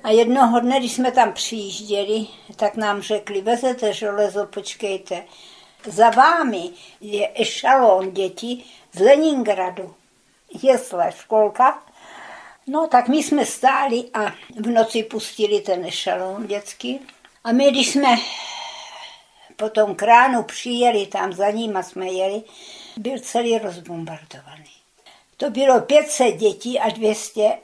A 0.05 0.11
jednoho 0.11 0.61
dne, 0.61 0.79
když 0.79 0.93
jsme 0.93 1.13
tam 1.13 1.33
přijížděli, 1.33 2.27
tak 2.57 2.77
nám 2.77 3.03
řekli, 3.03 3.41
vezete 3.41 3.93
železo, 3.93 4.47
počkejte, 4.47 5.25
za 5.85 6.11
vámi 6.11 6.71
je 7.01 7.31
ešalon 7.35 8.11
dětí 8.11 8.73
z 8.93 9.01
Leningradu. 9.01 9.95
Jesle 10.63 11.13
školka. 11.13 11.83
No 12.67 12.87
tak 12.87 13.09
my 13.09 13.23
jsme 13.23 13.47
stáli 13.47 14.05
a 14.15 14.33
v 14.61 14.67
noci 14.67 15.03
pustili 15.03 15.61
ten 15.61 15.85
ešalon 15.85 16.47
dětský. 16.47 17.01
A 17.45 17.53
my, 17.53 17.71
když 17.71 17.93
jsme 17.93 18.17
po 19.57 19.71
tom 19.71 19.95
kránu 19.95 20.43
přijeli, 20.43 21.07
tam 21.07 21.33
za 21.33 21.51
ním 21.51 21.77
a 21.77 21.83
jsme 21.83 22.07
jeli, 22.07 22.43
byl 22.97 23.19
celý 23.19 23.59
rozbombardovaný. 23.59 24.71
To 25.37 25.51
bylo 25.51 25.81
500 25.81 26.37
dětí 26.37 26.81
a 26.81 26.91
200 26.91 27.59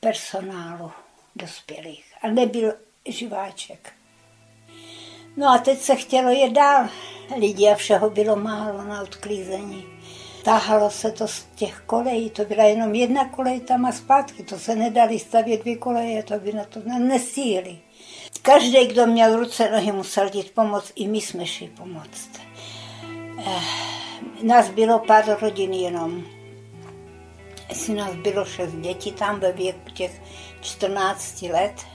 personálu 0.00 0.92
dospělých. 1.36 2.04
A 2.22 2.28
nebyl 2.28 2.72
živáček. 3.06 3.92
No 5.36 5.48
a 5.48 5.58
teď 5.58 5.80
se 5.80 5.96
chtělo 5.96 6.30
je 6.30 6.50
dál. 6.50 6.88
Lidi 7.38 7.68
a 7.68 7.74
všeho 7.74 8.10
bylo 8.10 8.36
málo 8.36 8.82
na 8.82 9.02
odklízení. 9.02 9.84
Tahalo 10.44 10.90
se 10.90 11.12
to 11.12 11.28
z 11.28 11.46
těch 11.54 11.82
kolejí, 11.86 12.30
to 12.30 12.44
byla 12.44 12.64
jenom 12.64 12.94
jedna 12.94 13.28
kolej 13.28 13.60
tam 13.60 13.86
a 13.86 13.92
zpátky, 13.92 14.42
to 14.42 14.58
se 14.58 14.76
nedali 14.76 15.18
stavět 15.18 15.60
dvě 15.60 15.76
koleje, 15.76 16.22
to 16.22 16.38
by 16.38 16.52
na 16.52 16.64
to 16.64 16.80
nestíhli. 16.98 17.78
Každý, 18.42 18.86
kdo 18.86 19.06
měl 19.06 19.36
ruce, 19.36 19.70
nohy, 19.70 19.92
musel 19.92 20.30
jít 20.34 20.50
pomoct, 20.50 20.92
i 20.96 21.08
my 21.08 21.20
jsme 21.20 21.46
šli 21.46 21.68
pomoct. 21.68 22.30
Eh, 23.38 23.60
nás 24.42 24.70
bylo 24.70 24.98
pár 24.98 25.38
rodin 25.40 25.72
jenom 25.72 26.24
jestli 27.70 27.94
nás 27.94 28.14
bylo 28.14 28.44
šest 28.44 28.72
dětí 28.72 29.12
tam 29.12 29.40
ve 29.40 29.52
věku 29.52 29.90
těch 29.94 30.22
14 30.60 31.42
let 31.42 31.86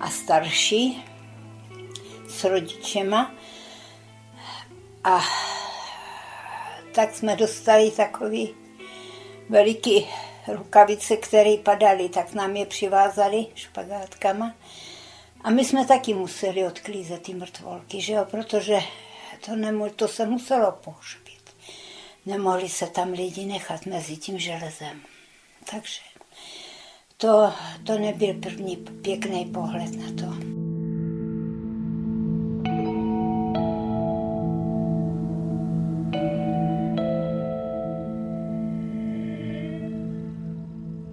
a 0.00 0.10
starší 0.10 1.04
s 2.28 2.44
rodičema. 2.44 3.34
A 5.04 5.20
tak 6.94 7.14
jsme 7.14 7.36
dostali 7.36 7.90
takový 7.90 8.54
veliký 9.48 10.08
rukavice, 10.48 11.16
které 11.16 11.56
padaly, 11.56 12.08
tak 12.08 12.34
nám 12.34 12.56
je 12.56 12.66
přivázali 12.66 13.46
špagátkama. 13.54 14.54
A 15.44 15.50
my 15.50 15.64
jsme 15.64 15.86
taky 15.86 16.14
museli 16.14 16.66
odklízet 16.66 17.22
ty 17.22 17.34
mrtvolky, 17.34 18.00
že 18.00 18.12
jo? 18.12 18.24
protože 18.30 18.80
to, 19.46 19.52
nemů- 19.52 19.94
to 19.96 20.08
se 20.08 20.26
muselo 20.26 20.72
pohřbit 20.72 21.32
nemohli 22.26 22.68
se 22.68 22.86
tam 22.86 23.12
lidi 23.12 23.46
nechat 23.46 23.86
mezi 23.86 24.16
tím 24.16 24.38
železem. 24.38 25.02
Takže 25.70 26.00
to, 27.22 27.52
to 27.84 27.98
nebyl 27.98 28.34
první 28.34 28.76
pěkný 28.76 29.44
pohled 29.44 29.90
na 29.96 30.26
to. 30.26 30.34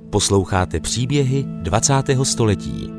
Posloucháte 0.10 0.80
příběhy 0.80 1.44
20. 1.44 1.94
století. 2.24 2.99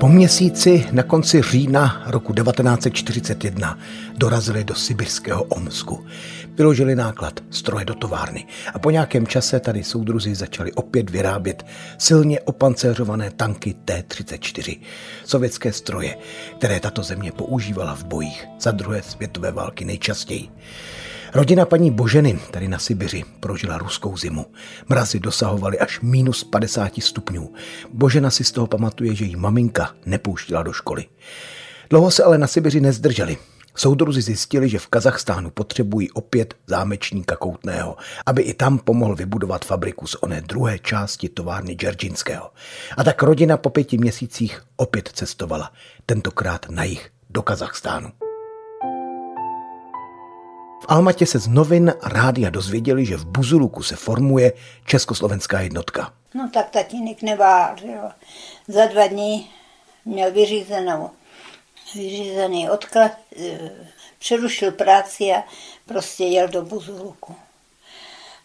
Po 0.00 0.08
měsíci 0.08 0.86
na 0.92 1.02
konci 1.02 1.42
října 1.42 2.02
roku 2.06 2.34
1941 2.34 3.78
dorazili 4.16 4.64
do 4.64 4.74
sibirského 4.74 5.42
Omsku. 5.42 6.06
Vyložili 6.54 6.94
náklad, 6.94 7.40
stroje 7.50 7.84
do 7.84 7.94
továrny 7.94 8.46
a 8.74 8.78
po 8.78 8.90
nějakém 8.90 9.26
čase 9.26 9.60
tady 9.60 9.84
soudruzi 9.84 10.34
začali 10.34 10.72
opět 10.72 11.10
vyrábět 11.10 11.66
silně 11.98 12.40
opancéřované 12.40 13.30
tanky 13.30 13.74
T-34, 13.84 14.80
sovětské 15.24 15.72
stroje, 15.72 16.18
které 16.58 16.80
tato 16.80 17.02
země 17.02 17.32
používala 17.32 17.94
v 17.94 18.04
bojích 18.04 18.46
za 18.60 18.70
druhé 18.70 19.02
světové 19.02 19.52
války 19.52 19.84
nejčastěji. 19.84 20.48
Rodina 21.38 21.64
paní 21.64 21.90
Boženy 21.90 22.38
tady 22.50 22.68
na 22.68 22.78
Sibiři 22.78 23.24
prožila 23.40 23.78
ruskou 23.78 24.16
zimu. 24.16 24.46
Mrazy 24.88 25.20
dosahovaly 25.20 25.78
až 25.78 26.00
minus 26.00 26.44
50 26.44 26.92
stupňů. 27.02 27.52
Božena 27.92 28.30
si 28.30 28.44
z 28.44 28.52
toho 28.52 28.66
pamatuje, 28.66 29.14
že 29.14 29.24
jí 29.24 29.36
maminka 29.36 29.94
nepouštila 30.06 30.62
do 30.62 30.72
školy. 30.72 31.04
Dlouho 31.90 32.10
se 32.10 32.24
ale 32.24 32.38
na 32.38 32.46
Sibiři 32.46 32.80
nezdrželi. 32.80 33.36
Soudruzi 33.74 34.22
zjistili, 34.22 34.68
že 34.68 34.78
v 34.78 34.86
Kazachstánu 34.86 35.50
potřebují 35.50 36.10
opět 36.10 36.54
zámečníka 36.66 37.36
Koutného, 37.36 37.96
aby 38.26 38.42
i 38.42 38.54
tam 38.54 38.78
pomohl 38.78 39.14
vybudovat 39.14 39.64
fabriku 39.64 40.06
z 40.06 40.14
oné 40.20 40.40
druhé 40.40 40.78
části 40.78 41.28
továrny 41.28 41.74
Džeržinského. 41.74 42.50
A 42.96 43.04
tak 43.04 43.22
rodina 43.22 43.56
po 43.56 43.70
pěti 43.70 43.98
měsících 43.98 44.62
opět 44.76 45.10
cestovala, 45.12 45.72
tentokrát 46.06 46.66
na 46.70 46.84
jich 46.84 47.10
do 47.30 47.42
Kazachstánu. 47.42 48.27
V 50.80 50.84
Almatě 50.88 51.26
se 51.26 51.38
z 51.38 51.48
novin 51.48 51.94
a 52.00 52.08
rádia 52.08 52.50
dozvěděli, 52.50 53.06
že 53.06 53.16
v 53.16 53.26
Buzuluku 53.26 53.82
se 53.82 53.96
formuje 53.96 54.52
československá 54.86 55.60
jednotka. 55.60 56.12
No 56.34 56.50
tak 56.54 56.70
tatínek 56.70 57.22
nevál, 57.22 57.76
jo. 57.82 58.10
Za 58.68 58.86
dva 58.86 59.06
dny 59.06 59.46
měl 60.04 60.32
vyřízenou, 60.32 61.10
vyřízený 61.94 62.70
odklad, 62.70 63.12
e, 63.36 63.70
přerušil 64.18 64.72
práci 64.72 65.24
a 65.24 65.44
prostě 65.86 66.24
jel 66.24 66.48
do 66.48 66.62
Buzuluku. 66.62 67.36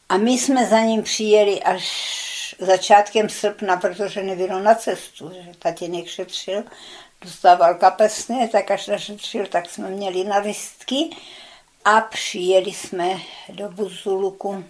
A 0.10 0.18
my 0.18 0.32
jsme 0.32 0.66
za 0.66 0.80
ním 0.80 1.04
přijeli 1.04 1.64
až 1.64 2.56
začátkem 2.60 3.30
srpna, 3.30 3.78
protože 3.78 4.24
nebylo 4.24 4.60
na 4.60 4.76
cestu, 4.76 5.32
že 5.34 5.52
tatínek 5.60 6.08
šetřil, 6.08 6.64
dostával 7.22 7.76
kapesné, 7.76 8.48
tak 8.48 8.72
až 8.72 8.88
našetřil, 8.88 9.48
tak 9.48 9.70
jsme 9.70 9.90
měli 9.90 10.24
na 10.24 10.38
listky 10.38 11.10
a 11.86 12.02
přijeli 12.02 12.72
jsme 12.72 13.22
do 13.50 13.70
Buzuluku 13.70 14.66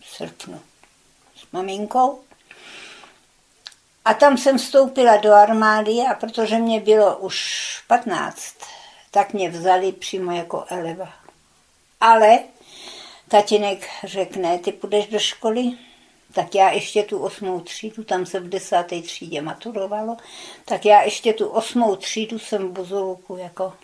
v 0.00 0.06
srpnu 0.06 0.60
s 1.36 1.52
maminkou. 1.52 2.20
A 4.04 4.14
tam 4.14 4.38
jsem 4.38 4.58
vstoupila 4.58 5.16
do 5.16 5.32
armády 5.32 5.92
a 6.10 6.14
protože 6.14 6.58
mě 6.58 6.80
bylo 6.80 7.16
už 7.16 7.64
15, 7.86 8.54
tak 9.10 9.32
mě 9.32 9.50
vzali 9.50 9.92
přímo 9.92 10.32
jako 10.32 10.64
eleva. 10.68 11.12
Ale 12.00 12.38
tatínek 13.28 13.88
řekne, 14.04 14.58
ty 14.58 14.72
půjdeš 14.72 15.06
do 15.06 15.18
školy, 15.18 15.72
tak 16.32 16.54
já 16.54 16.70
ještě 16.70 17.02
tu 17.02 17.18
osmou 17.18 17.60
třídu, 17.60 18.04
tam 18.04 18.26
se 18.26 18.40
v 18.40 18.48
desáté 18.48 19.02
třídě 19.02 19.42
maturovalo, 19.42 20.16
tak 20.64 20.84
já 20.84 21.02
ještě 21.02 21.32
tu 21.32 21.48
osmou 21.48 21.96
třídu 21.96 22.38
jsem 22.38 22.68
v 22.68 22.72
Buzuluku 22.72 23.36
jako 23.36 23.74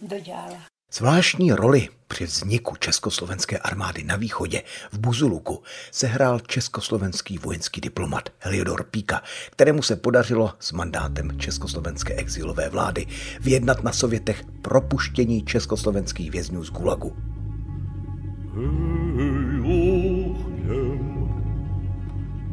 dodělala. 0.00 0.71
Zvláštní 0.94 1.52
roli 1.52 1.88
při 2.08 2.24
vzniku 2.24 2.76
československé 2.76 3.58
armády 3.58 4.04
na 4.04 4.16
východě 4.16 4.62
v 4.92 4.98
Buzuluku 4.98 5.62
sehrál 5.90 6.40
československý 6.40 7.38
vojenský 7.38 7.80
diplomat 7.80 8.28
Heliodor 8.38 8.84
Píka, 8.84 9.22
kterému 9.50 9.82
se 9.82 9.96
podařilo 9.96 10.52
s 10.60 10.72
mandátem 10.72 11.38
československé 11.38 12.14
exilové 12.14 12.68
vlády 12.68 13.06
vyjednat 13.40 13.82
na 13.82 13.92
Sovětech 13.92 14.44
propuštění 14.62 15.44
československých 15.44 16.30
vězňů 16.30 16.64
z 16.64 16.70
Gulagu. 16.70 17.16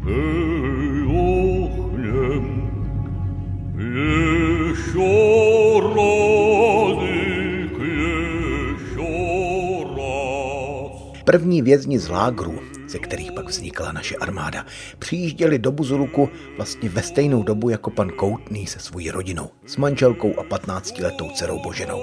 Hey, 0.04 1.04
ohněm, 1.92 2.60
První 11.30 11.62
vězni 11.62 12.00
z 12.00 12.10
lágrů, 12.10 12.60
ze 12.88 13.00
kterých 13.00 13.32
pak 13.32 13.46
vznikla 13.46 13.92
naše 13.92 14.16
armáda, 14.16 14.66
přijížděli 15.00 15.60
do 15.60 15.72
Buzuluku 15.72 16.30
vlastně 16.58 16.90
ve 16.90 17.04
stejnou 17.04 17.44
dobu 17.44 17.70
jako 17.70 17.90
pan 17.90 18.10
Koutný 18.10 18.68
se 18.68 18.80
svojí 18.80 19.12
rodinou, 19.12 19.50
s 19.66 19.78
manželkou 19.78 20.40
a 20.40 20.44
15-letou 20.44 21.32
dcerou 21.32 21.60
Boženou. 21.60 22.02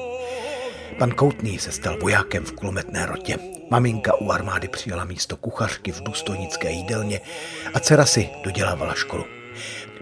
Pan 0.99 1.11
Koutný 1.11 1.59
se 1.59 1.73
stal 1.73 1.99
vojákem 2.01 2.45
v 2.45 2.53
kulometné 2.53 3.07
rotě. 3.07 3.39
Maminka 3.71 4.21
u 4.21 4.31
armády 4.31 4.69
přijala 4.69 5.05
místo 5.05 5.37
kuchařky 5.37 5.93
v 5.93 6.03
důstojnické 6.03 6.71
jídelně 6.71 7.21
a 7.75 7.81
dcera 7.81 8.07
si 8.07 8.29
dodělávala 8.45 8.95
školu. 8.95 9.25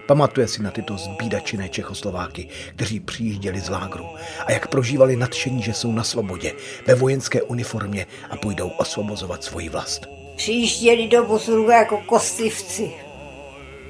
Pamatuje 0.05 0.47
si 0.47 0.63
na 0.63 0.71
tyto 0.71 0.97
zbídačené 0.97 1.69
Čechoslováky, 1.69 2.47
kteří 2.75 2.99
přijížděli 2.99 3.59
z 3.59 3.69
lágru 3.69 4.05
a 4.45 4.51
jak 4.51 4.67
prožívali 4.67 5.15
nadšení, 5.15 5.61
že 5.61 5.73
jsou 5.73 5.91
na 5.91 6.03
svobodě, 6.03 6.53
ve 6.87 6.95
vojenské 6.95 7.41
uniformě 7.41 8.05
a 8.29 8.37
půjdou 8.37 8.69
osvobozovat 8.69 9.43
svoji 9.43 9.69
vlast. 9.69 10.07
Přijížděli 10.35 11.07
do 11.07 11.23
Buzurgu 11.23 11.69
jako 11.69 11.97
kostlivci. 11.97 12.91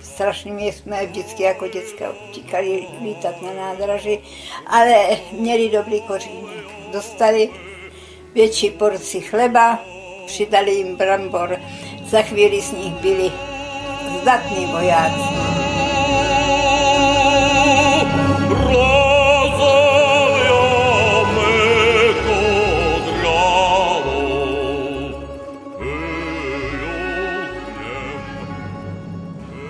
Strašně 0.01 0.53
mě 0.53 0.73
jsme 0.73 1.05
vždycky 1.05 1.43
jako 1.43 1.67
děcka 1.67 2.05
utíkali 2.29 2.87
lítat 3.03 3.41
na 3.41 3.53
nádraži, 3.53 4.19
ale 4.67 5.07
měli 5.31 5.69
dobrý 5.69 6.01
kořínek. 6.01 6.65
Dostali 6.93 7.49
větší 8.33 8.69
porci 8.69 9.21
chleba, 9.21 9.79
přidali 10.25 10.71
jim 10.71 10.95
brambor. 10.95 11.59
Za 12.05 12.21
chvíli 12.21 12.61
z 12.61 12.71
nich 12.71 12.93
byli 12.93 13.31
zdatní 14.21 14.65
vojáci. 14.65 15.54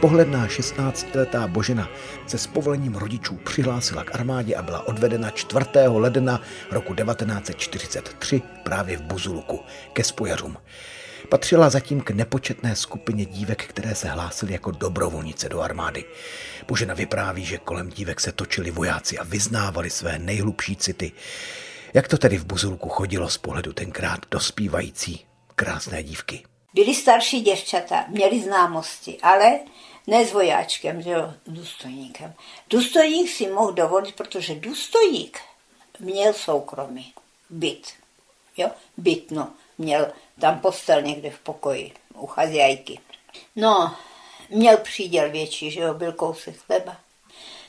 Pohledná 0.06 0.48
16-letá 0.48 1.48
Božena 1.48 1.90
se 2.28 2.38
s 2.38 2.48
povolením 2.48 2.96
rodičů 2.96 3.36
přihlásila 3.36 4.04
k 4.04 4.16
armádě 4.16 4.56
a 4.56 4.62
byla 4.62 4.88
odvedena 4.88 5.30
4. 5.30 5.66
ledna 5.88 6.42
roku 6.72 6.96
1943 6.96 8.42
právě 8.64 8.98
v 8.98 9.02
Buzuluku 9.02 9.60
ke 9.94 10.04
spojařům. 10.04 10.58
Patřila 11.30 11.70
zatím 11.70 12.02
k 12.02 12.12
nepočetné 12.12 12.76
skupině 12.76 13.26
dívek, 13.26 13.66
které 13.66 13.96
se 13.96 14.08
hlásily 14.08 14.54
jako 14.54 14.72
dobrovolnice 14.72 15.50
do 15.50 15.62
armády. 15.62 16.06
Božena 16.68 16.94
vypráví, 16.94 17.46
že 17.46 17.58
kolem 17.58 17.90
dívek 17.90 18.20
se 18.20 18.32
točili 18.32 18.72
vojáci 18.72 19.18
a 19.18 19.24
vyznávali 19.24 19.90
své 19.90 20.20
nejhlubší 20.20 20.76
city. 20.76 21.12
Jak 21.94 22.08
to 22.08 22.18
tedy 22.18 22.38
v 22.38 22.46
Buzulku 22.46 22.90
chodilo 22.90 23.30
z 23.30 23.38
pohledu 23.38 23.74
tenkrát 23.74 24.20
dospívající 24.32 25.26
krásné 25.56 26.04
dívky? 26.04 26.44
Byli 26.76 26.96
starší 26.96 27.42
děvčata, 27.42 28.06
měli 28.10 28.42
známosti, 28.42 29.18
ale 29.22 29.60
ne 30.08 30.26
s 30.26 30.34
vojáčkem, 30.34 31.02
že 31.02 31.10
jo, 31.10 31.34
důstojníkem. 31.48 32.34
Důstojník 32.70 33.30
si 33.32 33.48
mohl 33.48 33.72
dovolit, 33.72 34.16
protože 34.16 34.56
důstojník 34.56 35.40
měl 36.00 36.34
soukromí, 36.34 37.14
byt, 37.50 37.94
jo, 38.58 38.72
byt, 38.98 39.32
no, 39.32 39.54
měl 39.78 40.12
tam 40.40 40.60
postel 40.60 41.02
někde 41.02 41.32
v 41.32 41.40
pokoji 41.40 41.94
u 42.16 42.28
chazajky. 42.28 43.00
No, 43.56 43.96
měl 44.50 44.78
příděl 44.78 45.32
větší, 45.32 45.72
že 45.72 45.80
jo, 45.80 45.94
byl 45.94 46.12
kousek 46.12 46.58
chleba. 46.58 46.98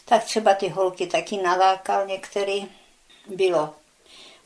Tak 0.04 0.24
třeba 0.24 0.54
ty 0.54 0.68
holky 0.68 1.06
taky 1.06 1.36
nalákal 1.36 2.06
některý. 2.06 2.66
Bylo. 3.26 3.74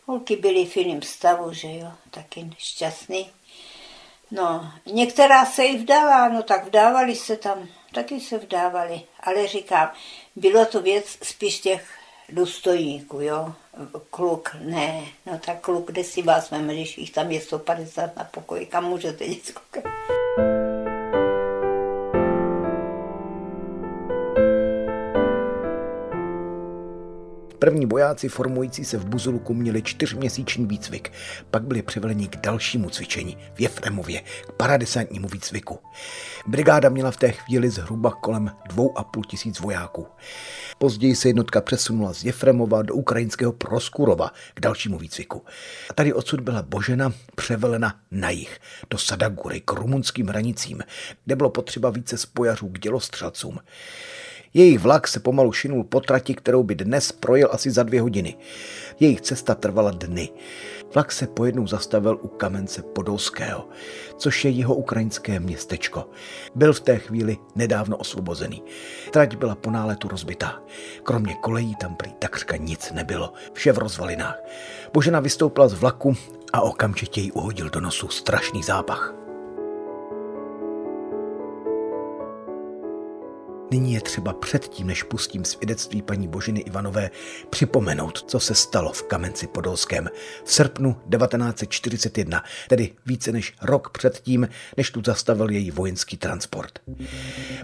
Holky 0.06 0.36
byly 0.36 0.66
v 0.66 0.76
jiném 0.76 1.02
stavu, 1.02 1.52
že 1.52 1.68
jo, 1.68 1.92
taky 2.10 2.50
šťastný. 2.58 3.30
No, 4.30 4.72
některá 4.86 5.46
se 5.46 5.64
i 5.64 5.78
vdala, 5.78 6.28
no 6.28 6.42
tak 6.42 6.64
vdávali 6.64 7.16
se 7.16 7.36
tam, 7.36 7.68
taky 7.92 8.20
se 8.20 8.38
vdávali, 8.38 9.00
ale 9.20 9.46
říkám, 9.46 9.92
bylo 10.36 10.64
to 10.64 10.82
věc 10.82 11.18
spíš 11.22 11.60
těch 11.60 11.88
důstojníků, 12.28 13.20
jo. 13.20 13.52
Kluk, 14.10 14.56
ne, 14.60 15.04
no 15.26 15.38
tak 15.46 15.60
kluk, 15.60 15.86
kde 15.86 16.04
si 16.04 16.22
vás 16.22 16.50
když 16.74 16.98
jich 16.98 17.10
tam 17.10 17.30
je 17.30 17.40
150 17.40 18.16
na 18.16 18.24
pokoji, 18.24 18.66
kam 18.66 18.84
můžete 18.84 19.24
jít 19.24 19.54
První 27.60 27.86
vojáci 27.86 28.28
formující 28.28 28.84
se 28.84 28.98
v 28.98 29.04
Buzuluku 29.04 29.54
měli 29.54 29.82
čtyřměsíční 29.82 30.66
výcvik, 30.66 31.12
pak 31.50 31.62
byli 31.62 31.82
převeleni 31.82 32.28
k 32.28 32.36
dalšímu 32.36 32.90
cvičení 32.90 33.36
v 33.54 33.60
Jefremově, 33.60 34.20
k 34.20 34.52
paradesantnímu 34.52 35.28
výcviku. 35.28 35.78
Brigáda 36.46 36.88
měla 36.88 37.10
v 37.10 37.16
té 37.16 37.32
chvíli 37.32 37.70
zhruba 37.70 38.10
kolem 38.10 38.50
dvou 38.68 38.98
a 38.98 39.04
půl 39.04 39.24
tisíc 39.24 39.60
vojáků. 39.60 40.06
Později 40.78 41.16
se 41.16 41.28
jednotka 41.28 41.60
přesunula 41.60 42.12
z 42.12 42.24
Jefremova 42.24 42.82
do 42.82 42.94
ukrajinského 42.94 43.52
Proskurova 43.52 44.30
k 44.54 44.60
dalšímu 44.60 44.98
výcviku. 44.98 45.44
A 45.90 45.94
tady 45.94 46.12
odsud 46.12 46.40
byla 46.40 46.62
Božena 46.62 47.12
převelena 47.36 48.00
na 48.10 48.30
jich, 48.30 48.58
do 48.90 48.98
Sadagury, 48.98 49.60
k 49.60 49.72
rumunským 49.72 50.26
hranicím, 50.26 50.82
kde 51.24 51.36
bylo 51.36 51.50
potřeba 51.50 51.90
více 51.90 52.18
spojařů 52.18 52.68
k 52.68 52.78
dělostřelcům. 52.78 53.58
Jejich 54.54 54.78
vlak 54.78 55.08
se 55.08 55.20
pomalu 55.20 55.52
šinul 55.52 55.84
po 55.84 56.00
trati, 56.00 56.34
kterou 56.34 56.62
by 56.62 56.74
dnes 56.74 57.12
projel 57.12 57.48
asi 57.52 57.70
za 57.70 57.82
dvě 57.82 58.00
hodiny. 58.00 58.36
Jejich 59.00 59.20
cesta 59.20 59.54
trvala 59.54 59.90
dny. 59.90 60.28
Vlak 60.94 61.12
se 61.12 61.26
pojednou 61.26 61.66
zastavil 61.66 62.18
u 62.22 62.28
kamence 62.28 62.82
Podolského, 62.82 63.68
což 64.16 64.44
je 64.44 64.50
jeho 64.50 64.74
ukrajinské 64.74 65.40
městečko. 65.40 66.10
Byl 66.54 66.72
v 66.72 66.80
té 66.80 66.98
chvíli 66.98 67.38
nedávno 67.54 67.96
osvobozený. 67.96 68.62
Trať 69.10 69.36
byla 69.36 69.54
po 69.54 69.70
náletu 69.70 70.08
rozbitá. 70.08 70.62
Kromě 71.02 71.34
kolejí 71.34 71.76
tam 71.76 71.96
prý 71.96 72.12
takřka 72.18 72.56
nic 72.56 72.92
nebylo. 72.92 73.32
Vše 73.52 73.72
v 73.72 73.78
rozvalinách. 73.78 74.38
Božena 74.92 75.20
vystoupila 75.20 75.68
z 75.68 75.74
vlaku 75.74 76.16
a 76.52 76.60
okamžitě 76.60 77.20
jí 77.20 77.32
uhodil 77.32 77.70
do 77.70 77.80
nosu 77.80 78.08
strašný 78.08 78.62
zápach. 78.62 79.19
Nyní 83.70 83.94
je 83.94 84.00
třeba 84.00 84.32
předtím, 84.32 84.86
než 84.86 85.02
pustím 85.02 85.44
svědectví 85.44 86.02
paní 86.02 86.28
Božiny 86.28 86.60
Ivanové, 86.60 87.10
připomenout, 87.50 88.24
co 88.26 88.40
se 88.40 88.54
stalo 88.54 88.92
v 88.92 89.02
Kamenci 89.02 89.46
Podolském 89.46 90.08
v 90.44 90.52
srpnu 90.52 90.92
1941, 90.92 92.44
tedy 92.68 92.92
více 93.06 93.32
než 93.32 93.54
rok 93.62 93.90
předtím, 93.90 94.48
než 94.76 94.90
tu 94.90 95.02
zastavil 95.04 95.50
její 95.50 95.70
vojenský 95.70 96.16
transport. 96.16 96.78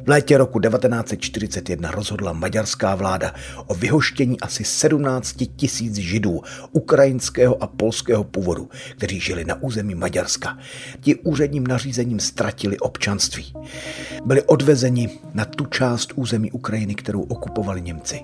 V 0.05 0.09
létě 0.09 0.38
roku 0.38 0.61
1941 0.61 1.90
rozhodla 1.90 2.33
maďarská 2.33 2.95
vláda 2.95 3.35
o 3.66 3.75
vyhoštění 3.75 4.40
asi 4.40 4.64
17 4.64 5.37
tisíc 5.57 5.95
židů 5.95 6.42
ukrajinského 6.73 7.62
a 7.62 7.66
polského 7.66 8.25
původu, 8.25 8.71
kteří 8.97 9.21
žili 9.21 9.45
na 9.45 9.62
území 9.62 9.95
Maďarska. 9.95 10.59
Ti 11.01 11.14
úředním 11.14 11.66
nařízením 11.66 12.21
ztratili 12.21 12.79
občanství. 12.79 13.53
Byli 14.25 14.42
odvezeni 14.42 15.19
na 15.35 15.45
tu 15.45 15.66
část 15.66 15.95
část 15.96 16.12
území 16.14 16.50
Ukrajiny, 16.50 16.94
kterou 16.94 17.22
okupovali 17.22 17.82
Němci. 17.82 18.20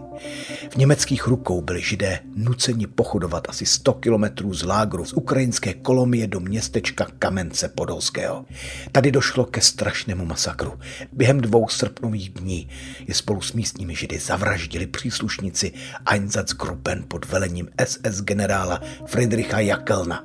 V 0.70 0.76
německých 0.76 1.26
rukou 1.26 1.60
byli 1.60 1.82
židé 1.82 2.20
nuceni 2.34 2.86
pochodovat 2.86 3.48
asi 3.48 3.66
100 3.66 3.92
kilometrů 3.92 4.54
z 4.54 4.62
lágru 4.62 5.04
z 5.04 5.12
ukrajinské 5.12 5.74
kolomie 5.74 6.26
do 6.26 6.40
městečka 6.40 7.06
Kamence 7.18 7.68
Podolského. 7.68 8.44
Tady 8.92 9.12
došlo 9.12 9.44
ke 9.44 9.60
strašnému 9.60 10.24
masakru. 10.24 10.78
Během 11.12 11.40
dvou 11.40 11.68
srpnových 11.68 12.30
dní 12.30 12.68
je 13.08 13.14
spolu 13.14 13.40
s 13.40 13.52
místními 13.52 13.94
židy 13.94 14.18
zavraždili 14.18 14.86
příslušníci 14.86 15.72
Einsatzgruppen 16.06 17.04
pod 17.08 17.24
velením 17.26 17.68
SS 17.84 18.20
generála 18.20 18.80
Friedricha 19.06 19.60
Jakelna. 19.60 20.24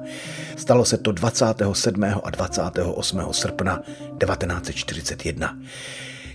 Stalo 0.58 0.86
se 0.86 0.98
to 0.98 1.12
27. 1.12 2.04
a 2.24 2.30
28. 2.30 3.20
srpna 3.32 3.82
1941. 4.20 5.58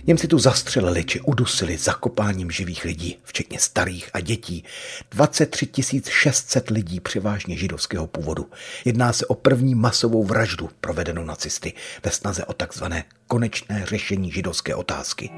Němci 0.05 0.27
tu 0.27 0.39
zastřelili 0.39 1.03
či 1.03 1.21
udusili 1.21 1.77
zakopáním 1.77 2.51
živých 2.51 2.83
lidí, 2.83 3.19
včetně 3.23 3.59
starých 3.59 4.09
a 4.13 4.19
dětí. 4.19 4.63
23 5.11 5.67
600 6.09 6.69
lidí 6.69 6.99
převážně 6.99 7.57
židovského 7.57 8.07
původu. 8.07 8.49
Jedná 8.85 9.13
se 9.13 9.25
o 9.25 9.35
první 9.35 9.75
masovou 9.75 10.23
vraždu 10.23 10.69
provedenou 10.81 11.23
nacisty 11.23 11.73
ve 12.03 12.11
snaze 12.11 12.45
o 12.45 12.53
takzvané 12.53 13.03
konečné 13.27 13.85
řešení 13.85 14.31
židovské 14.31 14.75
otázky. 14.75 15.29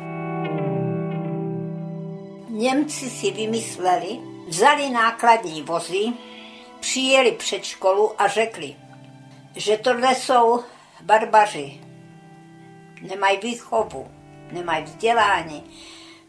Němci 2.50 3.10
si 3.10 3.32
vymysleli, 3.32 4.20
vzali 4.50 4.90
nákladní 4.90 5.62
vozy, 5.62 6.06
přijeli 6.80 7.32
před 7.32 7.64
školu 7.64 8.22
a 8.22 8.28
řekli, 8.28 8.76
že 9.56 9.78
tohle 9.78 10.16
jsou 10.16 10.64
barbaři, 11.04 11.80
nemají 13.02 13.40
výchovu, 13.44 14.15
nemají 14.56 14.84
vzdělání, 14.84 15.64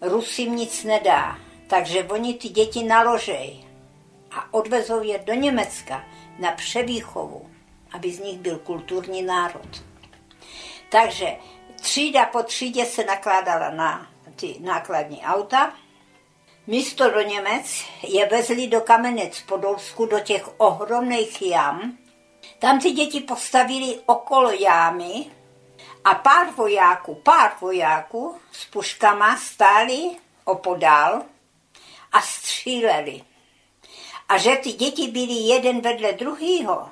Rusím 0.00 0.56
nic 0.56 0.84
nedá, 0.84 1.38
takže 1.66 2.04
oni 2.04 2.34
ty 2.34 2.48
děti 2.48 2.84
naložej 2.84 3.64
a 4.30 4.54
odvezou 4.54 5.02
je 5.02 5.18
do 5.18 5.34
Německa 5.34 6.04
na 6.38 6.52
převýchovu, 6.52 7.50
aby 7.92 8.12
z 8.12 8.20
nich 8.20 8.38
byl 8.38 8.58
kulturní 8.58 9.22
národ. 9.22 9.84
Takže 10.90 11.36
třída 11.80 12.26
po 12.26 12.42
třídě 12.42 12.84
se 12.84 13.04
nakládala 13.04 13.70
na 13.70 14.06
ty 14.36 14.56
nákladní 14.60 15.22
auta, 15.22 15.72
Místo 16.68 17.10
do 17.10 17.20
Němec 17.20 17.84
je 18.02 18.26
vezli 18.26 18.66
do 18.66 18.80
Kamenec 18.80 19.40
Podolsku, 19.40 20.06
do 20.06 20.20
těch 20.20 20.60
ohromných 20.60 21.42
jam. 21.42 21.98
Tam 22.58 22.80
ty 22.80 22.90
děti 22.90 23.20
postavili 23.20 24.00
okolo 24.06 24.50
jámy 24.50 25.26
a 26.04 26.14
pár 26.14 26.50
vojáků, 26.50 27.14
pár 27.14 27.52
vojáků 27.60 28.36
s 28.52 28.64
puškama 28.64 29.36
stáli 29.36 30.10
opodál 30.44 31.22
a 32.12 32.20
stříleli. 32.22 33.22
A 34.28 34.38
že 34.38 34.56
ty 34.56 34.72
děti 34.72 35.08
byly 35.08 35.32
jeden 35.32 35.80
vedle 35.80 36.12
druhého, 36.12 36.90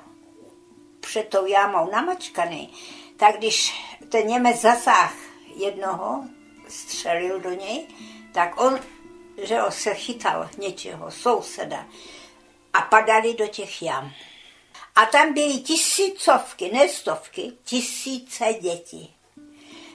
před 0.99 1.29
tou 1.29 1.45
jámou 1.45 1.91
namačkaný, 1.91 2.73
tak 3.17 3.37
když 3.37 3.83
ten 4.09 4.27
Němec 4.27 4.61
zasáh 4.61 5.13
jednoho, 5.55 6.23
střelil 6.67 7.39
do 7.39 7.49
něj, 7.49 7.87
tak 8.33 8.61
on, 8.61 8.79
že 9.43 9.59
ho 9.59 9.71
se 9.71 9.93
chytal 9.93 10.49
něčeho, 10.57 11.11
souseda, 11.11 11.85
a 12.73 12.81
padali 12.81 13.33
do 13.33 13.47
těch 13.47 13.81
jam. 13.81 14.11
A 14.95 15.05
tam 15.05 15.33
byly 15.33 15.57
tisícovky, 15.57 16.71
ne 16.73 16.89
stovky, 16.89 17.51
tisíce 17.63 18.45
dětí. 18.61 19.15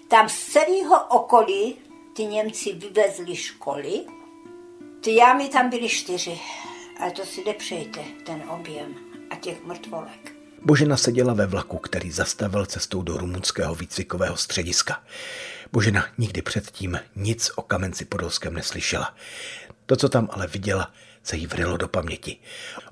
Tam 0.09 0.29
z 0.29 0.45
celého 0.45 1.07
okolí 1.09 1.77
ty 2.17 2.25
Němci 2.25 2.73
vyvezli 2.73 3.37
školy. 3.37 4.01
Ty 5.01 5.15
jámy 5.15 5.49
tam 5.49 5.71
byly 5.71 5.89
čtyři. 5.89 6.41
A 7.07 7.11
to 7.11 7.25
si 7.25 7.45
nepřejte, 7.45 8.05
ten 8.27 8.51
objem 8.51 8.95
a 9.31 9.37
těch 9.37 9.65
mrtvolek. 9.65 10.33
Božena 10.63 10.97
seděla 10.97 11.35
ve 11.35 11.47
vlaku, 11.47 11.79
který 11.79 12.11
zastavil 12.11 12.67
cestou 12.67 13.03
do 13.03 13.17
rumunského 13.17 13.75
výcvikového 13.75 14.37
střediska. 14.37 15.03
Božena 15.73 16.07
nikdy 16.19 16.43
předtím 16.43 17.01
nic 17.17 17.51
o 17.57 17.63
kamenci 17.63 18.05
podolském 18.05 18.55
neslyšela. 18.55 19.15
To, 19.87 19.97
co 19.97 20.09
tam 20.09 20.29
ale 20.33 20.47
viděla, 20.47 20.93
se 21.23 21.37
jí 21.37 21.47
vrilo 21.47 21.77
do 21.77 21.89
paměti. 21.89 22.37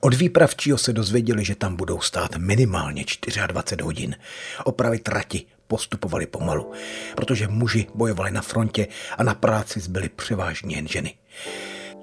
Od 0.01 0.15
výpravčího 0.15 0.79
se 0.79 0.93
dozvěděli, 0.93 1.45
že 1.45 1.55
tam 1.55 1.77
budou 1.77 2.01
stát 2.01 2.37
minimálně 2.37 3.05
24 3.47 3.83
hodin. 3.83 4.17
Opravy 4.65 4.99
trati 4.99 5.47
postupovali 5.67 6.27
pomalu, 6.27 6.73
protože 7.17 7.49
muži 7.49 7.87
bojovali 7.95 8.31
na 8.31 8.43
frontě 8.43 8.87
a 9.19 9.23
na 9.23 9.35
práci 9.35 9.81
zbyly 9.81 10.09
převážně 10.09 10.77
jen 10.77 10.89
ženy. 10.89 11.15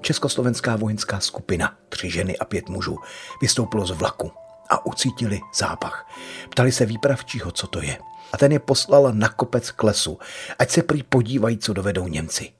Československá 0.00 0.76
vojenská 0.76 1.20
skupina, 1.20 1.78
tři 1.88 2.10
ženy 2.10 2.38
a 2.38 2.44
pět 2.44 2.68
mužů, 2.68 2.98
vystoupilo 3.40 3.86
z 3.86 3.90
vlaku 3.90 4.32
a 4.70 4.86
ucítili 4.86 5.40
zápach. 5.54 6.10
Ptali 6.50 6.72
se 6.72 6.86
výpravčího, 6.86 7.52
co 7.52 7.66
to 7.66 7.82
je. 7.82 7.98
A 8.32 8.36
ten 8.38 8.52
je 8.52 8.58
poslal 8.58 9.12
na 9.12 9.28
kopec 9.28 9.70
k 9.70 9.82
lesu, 9.82 10.18
ať 10.58 10.70
se 10.70 10.82
prý 10.82 11.02
podívají, 11.02 11.58
co 11.58 11.72
dovedou 11.72 12.08
Němci. 12.08 12.52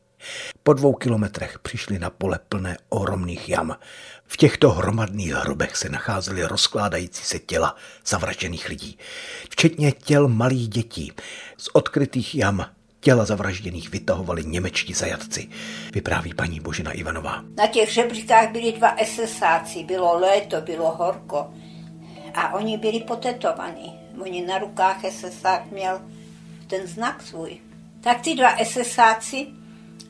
Po 0.63 0.73
dvou 0.73 0.93
kilometrech 0.93 1.59
přišli 1.59 1.99
na 1.99 2.11
pole 2.11 2.39
plné 2.49 2.77
ohromných 2.89 3.49
jam. 3.49 3.77
V 4.27 4.37
těchto 4.37 4.71
hromadných 4.71 5.33
hrobech 5.33 5.77
se 5.77 5.89
nacházely 5.89 6.45
rozkládající 6.45 7.25
se 7.25 7.39
těla 7.39 7.77
zavražděných 8.07 8.69
lidí, 8.69 8.99
včetně 9.51 9.93
těl 9.93 10.29
malých 10.29 10.69
dětí. 10.69 11.13
Z 11.57 11.69
odkrytých 11.73 12.35
jam 12.35 12.67
těla 13.01 13.25
zavražděných 13.25 13.91
vytahovali 13.91 14.45
němečtí 14.45 14.93
zajatci, 14.93 15.49
vypráví 15.93 16.35
paní 16.35 16.61
Božina 16.61 16.93
Ivanová. 16.93 17.45
Na 17.57 17.67
těch 17.67 17.93
žebříkách 17.93 18.51
byli 18.51 18.73
dva 18.73 18.97
SSáci, 19.05 19.85
bylo 19.85 20.19
léto, 20.19 20.61
bylo 20.61 20.91
horko 20.91 21.51
a 22.35 22.55
oni 22.55 22.79
byli 22.79 23.01
potetovaní. 23.01 24.01
Oni 24.23 24.47
na 24.47 24.59
rukách 24.59 25.01
SSák 25.11 25.71
měl 25.71 26.01
ten 26.67 26.87
znak 26.87 27.23
svůj. 27.23 27.59
Tak 28.01 28.21
ty 28.21 28.35
dva 28.35 28.57
SSáci 28.65 29.47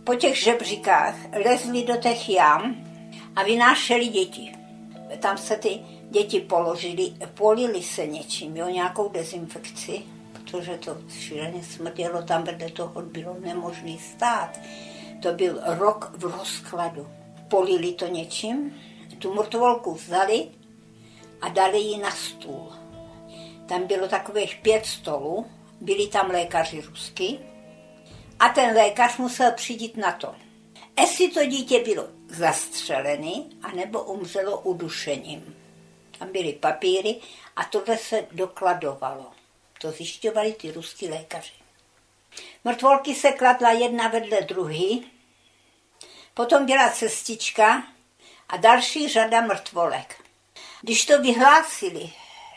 po 0.06 0.14
těch 0.14 0.36
žebříkách 0.42 1.14
lezli 1.44 1.84
do 1.84 1.96
těch 1.96 2.28
jam 2.28 2.76
a 3.36 3.42
vynášeli 3.42 4.06
děti. 4.06 4.52
Tam 5.18 5.38
se 5.38 5.56
ty 5.56 5.80
děti 6.10 6.40
položili, 6.40 7.12
polili 7.34 7.82
se 7.82 8.06
něčím, 8.06 8.56
jo, 8.56 8.68
nějakou 8.68 9.08
dezinfekci, 9.08 10.02
protože 10.32 10.78
to 10.78 10.96
šíleně 11.10 11.62
smrdělo, 11.62 12.22
tam 12.22 12.44
vedle 12.44 12.70
toho 12.70 13.02
bylo 13.02 13.36
nemožný 13.40 13.98
stát. 13.98 14.60
To 15.22 15.32
byl 15.32 15.60
rok 15.64 16.12
v 16.16 16.24
rozkladu. 16.24 17.08
polili 17.48 17.92
to 17.92 18.06
něčím, 18.06 18.74
tu 19.18 19.34
mrtvolku 19.34 19.94
vzali 19.94 20.48
a 21.40 21.48
dali 21.48 21.78
ji 21.78 21.98
na 21.98 22.10
stůl. 22.10 22.72
Tam 23.68 23.86
bylo 23.86 24.08
takových 24.08 24.58
pět 24.62 24.86
stolů, 24.86 25.46
byli 25.80 26.06
tam 26.06 26.30
lékaři 26.30 26.80
rusky 26.80 27.38
a 28.40 28.48
ten 28.48 28.74
lékař 28.74 29.16
musel 29.16 29.52
přijít 29.52 29.96
na 29.96 30.12
to. 30.12 30.34
Jestli 31.00 31.28
to 31.28 31.46
dítě 31.46 31.84
bylo 31.84 32.04
zastřelený, 32.28 33.58
anebo 33.62 34.02
umřelo 34.02 34.60
udušením. 34.60 35.56
Tam 36.18 36.32
byly 36.32 36.52
papíry 36.52 37.20
a 37.56 37.64
tohle 37.64 37.98
se 37.98 38.26
dokladovalo. 38.32 39.32
To 39.80 39.90
zjišťovali 39.90 40.52
ty 40.52 40.72
ruský 40.72 41.08
lékaři. 41.08 41.52
Mrtvolky 42.64 43.14
se 43.14 43.32
kladla 43.32 43.70
jedna 43.70 44.08
vedle 44.08 44.40
druhý, 44.40 45.10
potom 46.34 46.66
byla 46.66 46.90
cestička 46.90 47.82
a 48.48 48.56
další 48.56 49.08
řada 49.08 49.40
mrtvolek. 49.40 50.24
Když 50.82 51.06
to 51.06 51.22
vyhlásili, 51.22 52.10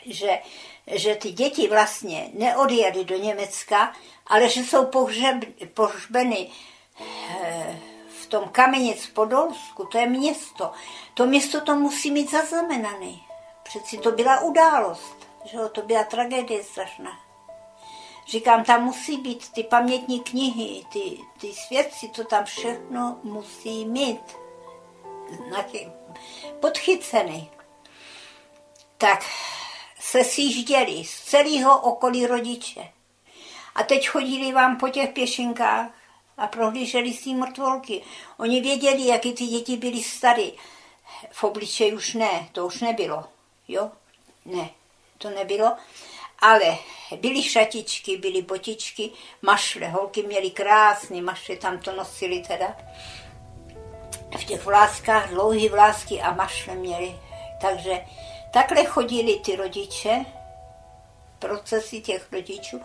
že, 0.06 0.38
že 0.86 1.14
ty 1.14 1.32
děti 1.32 1.68
vlastně 1.68 2.30
neodjeli 2.34 3.04
do 3.04 3.16
Německa, 3.16 3.96
ale 4.30 4.48
že 4.48 4.60
jsou 4.60 4.86
pohřeb, 4.86 5.36
pohřbeny 5.74 6.50
eh, 7.00 7.80
v 8.22 8.26
tom 8.26 8.48
Kamenic 8.48 9.06
Podolsku, 9.06 9.84
to 9.84 9.98
je 9.98 10.06
město. 10.06 10.72
To 11.14 11.26
město 11.26 11.60
to 11.60 11.74
musí 11.74 12.10
mít 12.10 12.30
zaznamenaný. 12.30 13.22
Přeci 13.62 13.98
to 13.98 14.12
byla 14.12 14.40
událost, 14.40 15.16
že 15.44 15.56
jo, 15.56 15.68
to 15.68 15.82
byla 15.82 16.04
tragédie 16.04 16.64
strašná. 16.64 17.10
Říkám, 18.26 18.64
tam 18.64 18.84
musí 18.84 19.16
být 19.16 19.52
ty 19.52 19.62
pamětní 19.62 20.20
knihy, 20.20 20.84
ty, 20.92 21.18
ty 21.40 21.52
svědci, 21.54 22.08
to 22.08 22.24
tam 22.24 22.44
všechno 22.44 23.20
musí 23.22 23.84
mít 23.84 24.36
podchyceny. 26.60 27.50
Tak 28.98 29.24
se 30.00 30.24
sjížděli 30.24 31.04
z 31.04 31.20
celého 31.24 31.80
okolí 31.80 32.26
rodiče. 32.26 32.99
A 33.80 33.82
teď 33.82 34.08
chodili 34.08 34.52
vám 34.52 34.76
po 34.76 34.88
těch 34.88 35.10
pěšinkách 35.10 35.86
a 36.36 36.46
prohlíželi 36.46 37.12
si 37.12 37.34
mrtvolky. 37.34 38.02
Oni 38.38 38.60
věděli, 38.60 39.06
jaký 39.06 39.32
ty 39.32 39.46
děti 39.46 39.76
byly 39.76 40.02
staré. 40.02 40.50
V 41.30 41.44
obličeji 41.44 41.92
už 41.92 42.14
ne, 42.14 42.48
to 42.52 42.66
už 42.66 42.80
nebylo. 42.80 43.24
Jo? 43.68 43.90
Ne, 44.44 44.70
to 45.18 45.30
nebylo. 45.30 45.76
Ale 46.38 46.78
byly 47.16 47.42
šatičky, 47.42 48.16
byly 48.16 48.42
botičky, 48.42 49.10
mašle, 49.42 49.88
holky 49.88 50.22
měly 50.22 50.50
krásné 50.50 51.22
mašle, 51.22 51.56
tam 51.56 51.78
to 51.78 51.96
nosili 51.96 52.42
teda. 52.48 52.76
V 54.38 54.44
těch 54.44 54.64
vláskách, 54.64 55.30
dlouhý 55.30 55.68
vlásky 55.68 56.20
a 56.20 56.34
mašle 56.34 56.74
měli. 56.74 57.16
Takže 57.60 58.04
takhle 58.52 58.84
chodili 58.84 59.40
ty 59.44 59.56
rodiče, 59.56 60.24
procesy 61.38 62.00
těch 62.00 62.32
rodičů, 62.32 62.80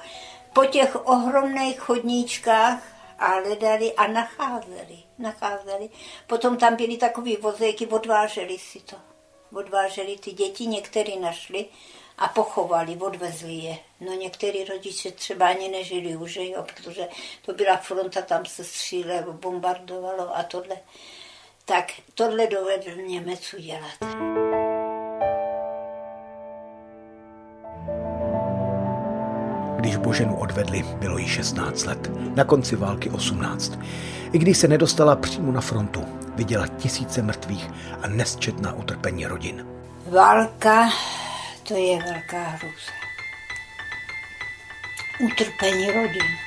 po 0.56 0.66
těch 0.66 1.08
ohromných 1.08 1.80
chodníčkách 1.80 2.80
a 3.20 3.28
hledali 3.28 3.94
a 3.94 4.08
nacházeli, 4.08 4.98
nacházeli. 5.18 5.90
Potom 6.28 6.58
tam 6.58 6.76
byly 6.76 6.98
takový 6.98 7.38
vozejky, 7.38 7.88
odváželi 7.88 8.58
si 8.58 8.80
to. 8.80 8.96
Odváželi 9.54 10.18
ty 10.18 10.32
děti, 10.32 10.68
některý 10.68 11.20
našli 11.20 11.66
a 12.18 12.28
pochovali, 12.28 12.98
odvezli 12.98 13.54
je. 13.54 13.78
No 14.02 14.14
některý 14.14 14.64
rodiče 14.64 15.12
třeba 15.12 15.48
ani 15.48 15.70
nežili 15.70 16.16
už, 16.16 16.36
jo, 16.36 16.64
protože 16.64 17.08
to 17.46 17.54
byla 17.54 17.78
fronta, 17.78 18.22
tam 18.22 18.46
se 18.46 18.64
střílelo, 18.64 19.34
bombardovalo 19.34 20.38
a 20.38 20.44
tohle. 20.44 20.78
Tak 21.66 21.92
tohle 22.14 22.48
dovedl 22.48 22.92
Němec 22.96 23.54
udělat. 23.54 23.98
Když 29.86 29.98
Boženu 29.98 30.36
odvedli, 30.36 30.84
bylo 31.00 31.18
jí 31.18 31.28
16 31.28 31.86
let, 31.86 32.12
na 32.36 32.44
konci 32.44 32.76
války 32.76 33.10
18. 33.10 33.80
I 34.32 34.38
když 34.38 34.58
se 34.58 34.68
nedostala 34.68 35.16
přímo 35.16 35.52
na 35.52 35.62
frontu, 35.62 36.06
viděla 36.36 36.68
tisíce 36.68 37.22
mrtvých 37.22 37.70
a 38.02 38.08
nesčetná 38.08 38.74
utrpení 38.74 39.26
rodin. 39.26 39.66
Válka 40.10 40.90
to 41.68 41.74
je 41.74 41.98
velká 41.98 42.44
hrůza. 42.44 42.92
Utrpení 45.20 45.92
rodin. 45.92 46.45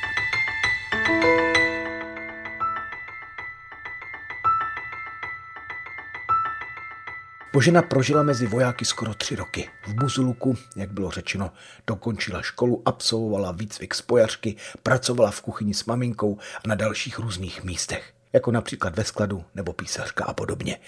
Božena 7.58 7.82
prožila 7.82 8.22
mezi 8.22 8.46
vojáky 8.46 8.84
skoro 8.84 9.14
tři 9.14 9.36
roky. 9.36 9.70
V 9.86 9.94
Buzuluku, 9.94 10.56
jak 10.76 10.92
bylo 10.92 11.10
řečeno, 11.10 11.52
dokončila 11.86 12.42
školu, 12.42 12.82
absolvovala 12.84 13.52
výcvik 13.52 13.94
spojařky, 13.94 14.56
pracovala 14.82 15.30
v 15.30 15.40
kuchyni 15.40 15.74
s 15.74 15.84
maminkou 15.84 16.38
a 16.64 16.68
na 16.68 16.74
dalších 16.74 17.18
různých 17.18 17.64
místech, 17.64 18.12
jako 18.32 18.50
například 18.50 18.96
ve 18.96 19.04
skladu 19.04 19.44
nebo 19.54 19.72
písařka 19.72 20.24
a 20.24 20.32
podobně. 20.32 20.78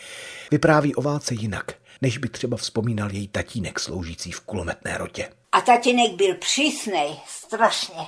Vypráví 0.51 0.95
o 0.95 1.03
válce 1.03 1.35
jinak, 1.35 1.75
než 2.03 2.19
by 2.19 2.29
třeba 2.29 2.57
vzpomínal 2.57 3.11
její 3.13 3.29
tatínek 3.29 3.81
sloužící 3.81 4.33
v 4.33 4.41
kulometné 4.41 4.99
rotě. 4.99 5.29
A 5.53 5.61
tatínek 5.61 6.15
byl 6.15 6.35
přísnej, 6.35 7.17
strašně. 7.27 8.07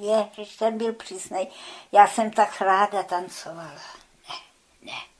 Je, 0.00 0.46
ten 0.58 0.78
byl 0.78 0.92
přísnej. 0.92 1.46
Já 1.92 2.06
jsem 2.06 2.30
tak 2.30 2.60
ráda 2.60 3.02
tancovala. 3.02 3.80
Ne, 4.28 4.36
ne. 4.82 5.15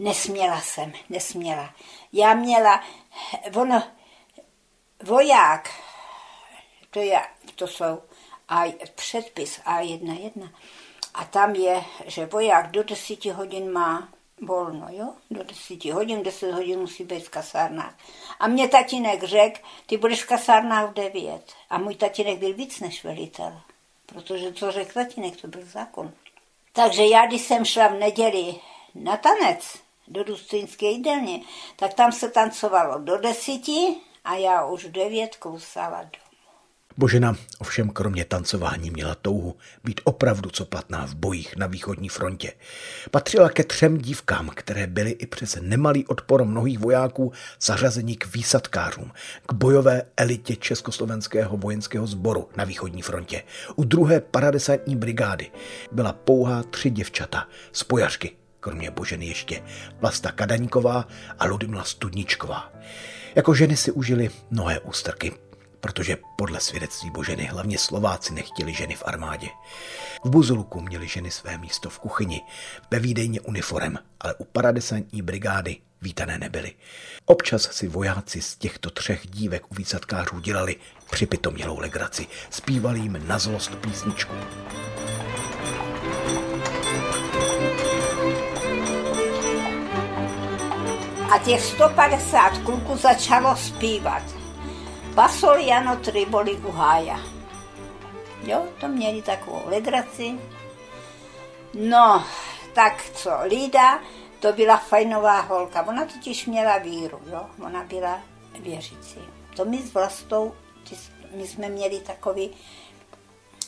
Nesměla 0.00 0.60
jsem, 0.60 0.92
nesměla. 1.08 1.74
Já 2.12 2.34
měla, 2.34 2.84
ono, 3.56 3.82
voják, 5.02 5.70
to, 6.90 7.00
je, 7.00 7.20
to 7.54 7.66
jsou 7.66 8.02
a 8.48 8.64
předpis 8.94 9.60
A1.1. 9.60 10.50
A 11.14 11.24
tam 11.24 11.54
je, 11.54 11.84
že 12.06 12.26
voják 12.26 12.70
do 12.70 12.82
10 12.82 13.24
hodin 13.24 13.72
má 13.72 14.08
volno, 14.42 14.86
jo? 14.90 15.12
Do 15.30 15.44
10 15.44 15.84
hodin, 15.84 16.22
10 16.22 16.52
hodin 16.52 16.80
musí 16.80 17.04
být 17.04 17.24
v 17.24 17.30
kasárnách. 17.30 17.94
A 18.38 18.46
mě 18.46 18.68
tatínek 18.68 19.24
řekl, 19.24 19.60
ty 19.86 19.96
budeš 19.96 20.24
v 20.24 20.28
kasárnách 20.28 20.90
v 20.90 20.94
9. 20.94 21.52
A 21.70 21.78
můj 21.78 21.94
tatínek 21.94 22.38
byl 22.38 22.54
víc 22.54 22.80
než 22.80 23.04
velitel. 23.04 23.60
Protože 24.06 24.52
co 24.52 24.72
řekl 24.72 24.92
tatínek, 24.92 25.40
to 25.40 25.48
byl 25.48 25.64
zákon. 25.64 26.12
Takže 26.72 27.06
já, 27.06 27.26
když 27.26 27.42
jsem 27.42 27.64
šla 27.64 27.88
v 27.88 27.98
neděli 27.98 28.60
na 28.94 29.16
tanec 29.16 29.89
do 30.10 30.24
Důstojnické 30.24 30.86
jídelně, 30.86 31.40
tak 31.76 31.94
tam 31.94 32.12
se 32.12 32.28
tancovalo 32.28 32.98
do 32.98 33.16
deseti 33.16 33.96
a 34.24 34.34
já 34.34 34.66
už 34.66 34.84
devět 34.84 35.36
kousala 35.36 36.02
do. 36.02 36.30
Božena 36.96 37.36
ovšem 37.58 37.90
kromě 37.90 38.24
tancování 38.24 38.90
měla 38.90 39.14
touhu 39.14 39.56
být 39.84 40.00
opravdu 40.04 40.50
co 40.50 40.64
platná 40.64 41.06
v 41.06 41.14
bojích 41.14 41.56
na 41.56 41.66
východní 41.66 42.08
frontě. 42.08 42.52
Patřila 43.10 43.48
ke 43.48 43.64
třem 43.64 43.98
dívkám, 43.98 44.50
které 44.54 44.86
byly 44.86 45.10
i 45.10 45.26
přes 45.26 45.58
nemalý 45.60 46.06
odpor 46.06 46.44
mnohých 46.44 46.78
vojáků 46.78 47.32
zařazeni 47.60 48.16
k 48.16 48.34
výsadkářům, 48.34 49.12
k 49.46 49.52
bojové 49.52 50.02
elitě 50.16 50.56
Československého 50.56 51.56
vojenského 51.56 52.06
sboru 52.06 52.48
na 52.56 52.64
východní 52.64 53.02
frontě. 53.02 53.42
U 53.76 53.84
druhé 53.84 54.20
paradesantní 54.20 54.96
brigády 54.96 55.50
byla 55.92 56.12
pouhá 56.12 56.62
tři 56.62 56.90
děvčata, 56.90 57.48
spojařky, 57.72 58.39
kromě 58.60 58.90
Boženy 58.90 59.26
ještě 59.26 59.62
Vlasta 60.00 60.32
Kadaníková 60.32 61.08
a 61.38 61.46
Ludmila 61.46 61.84
Studničková. 61.84 62.72
Jako 63.34 63.54
ženy 63.54 63.76
si 63.76 63.92
užili 63.92 64.30
mnohé 64.50 64.80
ústrky, 64.80 65.32
protože 65.80 66.16
podle 66.36 66.60
svědectví 66.60 67.10
Boženy 67.10 67.44
hlavně 67.44 67.78
Slováci 67.78 68.34
nechtěli 68.34 68.74
ženy 68.74 68.94
v 68.94 69.02
armádě. 69.06 69.48
V 70.24 70.30
Buzuluku 70.30 70.80
měli 70.80 71.08
ženy 71.08 71.30
své 71.30 71.58
místo 71.58 71.90
v 71.90 71.98
kuchyni, 71.98 72.42
ve 72.90 72.98
výdejně 72.98 73.40
uniform, 73.40 73.96
ale 74.20 74.34
u 74.34 74.44
paradesantní 74.44 75.22
brigády 75.22 75.76
vítané 76.02 76.38
nebyly. 76.38 76.74
Občas 77.24 77.62
si 77.62 77.88
vojáci 77.88 78.42
z 78.42 78.56
těchto 78.56 78.90
třech 78.90 79.26
dívek 79.26 79.72
u 79.72 79.74
výsadkářů 79.74 80.40
dělali 80.40 80.76
připitomělou 81.10 81.78
legraci, 81.78 82.26
zpívali 82.50 83.00
jim 83.00 83.28
na 83.28 83.38
zlost 83.38 83.74
písničku. 83.74 84.34
A 91.30 91.38
těch 91.38 91.64
150 91.64 92.58
kluků 92.58 92.96
začalo 92.96 93.56
zpívat. 93.56 94.22
Basoliano 95.14 95.96
Triboli 95.96 96.56
Uhája. 96.56 97.20
Jo, 98.42 98.66
to 98.80 98.88
měli 98.88 99.22
takovou 99.22 99.62
legraci. 99.66 100.40
No, 101.74 102.26
tak 102.72 103.10
co, 103.14 103.30
Lída, 103.44 104.00
to 104.40 104.52
byla 104.52 104.76
fajnová 104.76 105.40
holka. 105.40 105.86
Ona 105.88 106.04
totiž 106.04 106.46
měla 106.46 106.78
víru, 106.78 107.20
jo, 107.26 107.46
ona 107.64 107.84
byla 107.84 108.20
věřící. 108.58 109.20
To 109.56 109.64
my 109.64 109.78
s 109.78 109.94
vlastou, 109.94 110.54
my 111.34 111.46
jsme 111.46 111.68
měli 111.68 112.00
takový, 112.00 112.50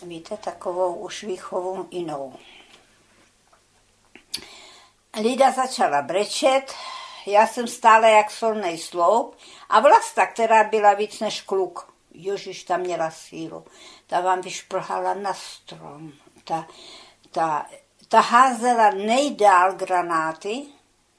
víte, 0.02 0.36
takovou 0.36 0.94
už 0.94 1.24
výchovu 1.24 1.88
jinou. 1.90 2.34
Lida 5.20 5.50
začala 5.50 6.02
brečet, 6.02 6.74
já 7.26 7.46
jsem 7.46 7.68
stále 7.68 8.10
jak 8.10 8.30
solný 8.30 8.78
sloup 8.78 9.36
a 9.68 9.80
Vlasta, 9.80 10.26
která 10.26 10.64
byla 10.64 10.94
víc 10.94 11.20
než 11.20 11.42
kluk, 11.42 11.94
Ježiš, 12.14 12.64
tam 12.64 12.80
měla 12.80 13.10
sílu, 13.10 13.64
ta 14.06 14.20
vám 14.20 14.40
vyšprhala 14.40 15.14
na 15.14 15.34
strom, 15.34 16.12
ta, 16.44 16.66
ta, 17.30 17.66
ta 18.08 18.20
házela 18.20 18.90
nejdál 18.90 19.72
granáty, 19.72 20.62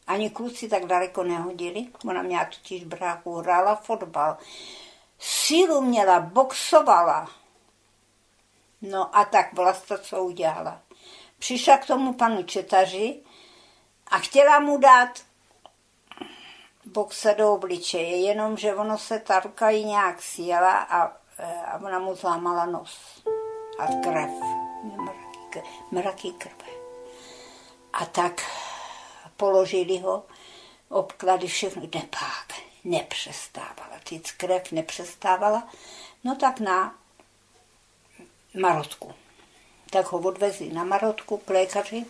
ani 0.07 0.29
kluci 0.29 0.69
tak 0.69 0.85
daleko 0.85 1.23
nehodili, 1.23 1.87
ona 2.09 2.21
měla 2.21 2.45
totiž 2.45 2.83
bráchu, 2.83 3.35
hrála 3.35 3.75
fotbal, 3.75 4.37
sílu 5.19 5.81
měla, 5.81 6.19
boxovala. 6.19 7.29
No 8.81 9.17
a 9.17 9.25
tak 9.25 9.53
Vlasta 9.53 9.97
co 9.97 10.23
udělala? 10.23 10.81
Přišla 11.39 11.77
k 11.77 11.85
tomu 11.85 12.13
panu 12.13 12.43
Četaři 12.43 13.19
a 14.07 14.17
chtěla 14.17 14.59
mu 14.59 14.77
dát 14.77 15.19
boxe 16.93 17.35
do 17.37 17.53
obličeje, 17.53 18.21
jenomže 18.21 18.75
ono 18.75 18.97
se 18.97 19.19
ta 19.19 19.39
ruka 19.39 19.69
jí 19.69 19.85
nějak 19.85 20.21
sjela 20.21 20.77
a, 20.77 21.01
a 21.65 21.77
ona 21.85 21.99
mu 21.99 22.15
zlámala 22.15 22.65
nos 22.65 23.23
a 23.79 23.87
krev, 24.03 24.29
mraky, 24.83 25.61
mraky 25.91 26.31
krve. 26.31 26.73
A 27.93 28.05
tak 28.05 28.41
položili 29.37 29.97
ho, 29.97 30.23
obklady 30.89 31.47
všechno, 31.47 31.81
nepák, 31.81 32.53
nepřestávala, 32.83 33.99
ty 34.03 34.21
krev 34.37 34.71
nepřestávala, 34.71 35.67
no 36.23 36.35
tak 36.35 36.59
na 36.59 36.95
Marotku. 38.61 39.13
Tak 39.89 40.11
ho 40.11 40.19
odvezli 40.19 40.73
na 40.73 40.83
Marotku 40.83 41.37
k 41.37 41.49
lékaři, 41.49 42.05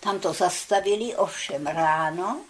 tam 0.00 0.20
to 0.20 0.32
zastavili, 0.32 1.16
ovšem 1.16 1.66
ráno, 1.66 2.40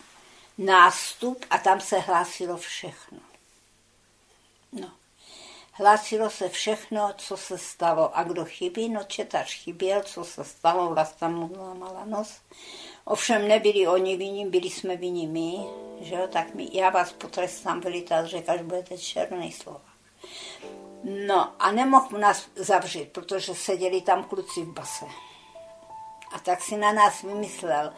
nástup 0.58 1.44
a 1.50 1.58
tam 1.58 1.80
se 1.80 1.98
hlásilo 1.98 2.56
všechno. 2.56 3.18
No. 4.72 4.90
Hlásilo 5.72 6.30
se 6.30 6.48
všechno, 6.48 7.12
co 7.16 7.36
se 7.36 7.58
stalo. 7.58 8.18
A 8.18 8.22
kdo 8.22 8.44
chybí, 8.44 8.88
no 8.88 9.04
četař 9.04 9.54
chyběl, 9.54 10.02
co 10.02 10.24
se 10.24 10.44
stalo, 10.44 10.88
vlasta 10.88 11.28
mu 11.28 11.48
zlámala 11.54 12.04
nos. 12.04 12.40
Ovšem 13.04 13.48
nebyli 13.48 13.88
oni 13.88 14.16
viní, 14.16 14.46
byli 14.50 14.70
jsme 14.70 14.96
viní 14.96 15.26
my, 15.26 15.56
že 16.00 16.14
jo, 16.14 16.28
tak 16.28 16.54
my, 16.54 16.68
já 16.72 16.90
vás 16.90 17.12
potrestám, 17.12 17.80
velitel 17.80 18.26
řekl, 18.26 18.50
až 18.50 18.62
budete 18.62 18.98
černý 18.98 19.52
slova. 19.52 19.80
No 21.26 21.52
a 21.58 21.72
nemohl 21.72 22.18
nás 22.18 22.48
zavřít, 22.56 23.12
protože 23.12 23.54
seděli 23.54 24.00
tam 24.00 24.24
kluci 24.24 24.62
v 24.62 24.72
base. 24.72 25.04
A 26.32 26.38
tak 26.38 26.60
si 26.60 26.76
na 26.76 26.92
nás 26.92 27.22
vymyslel, 27.22 27.92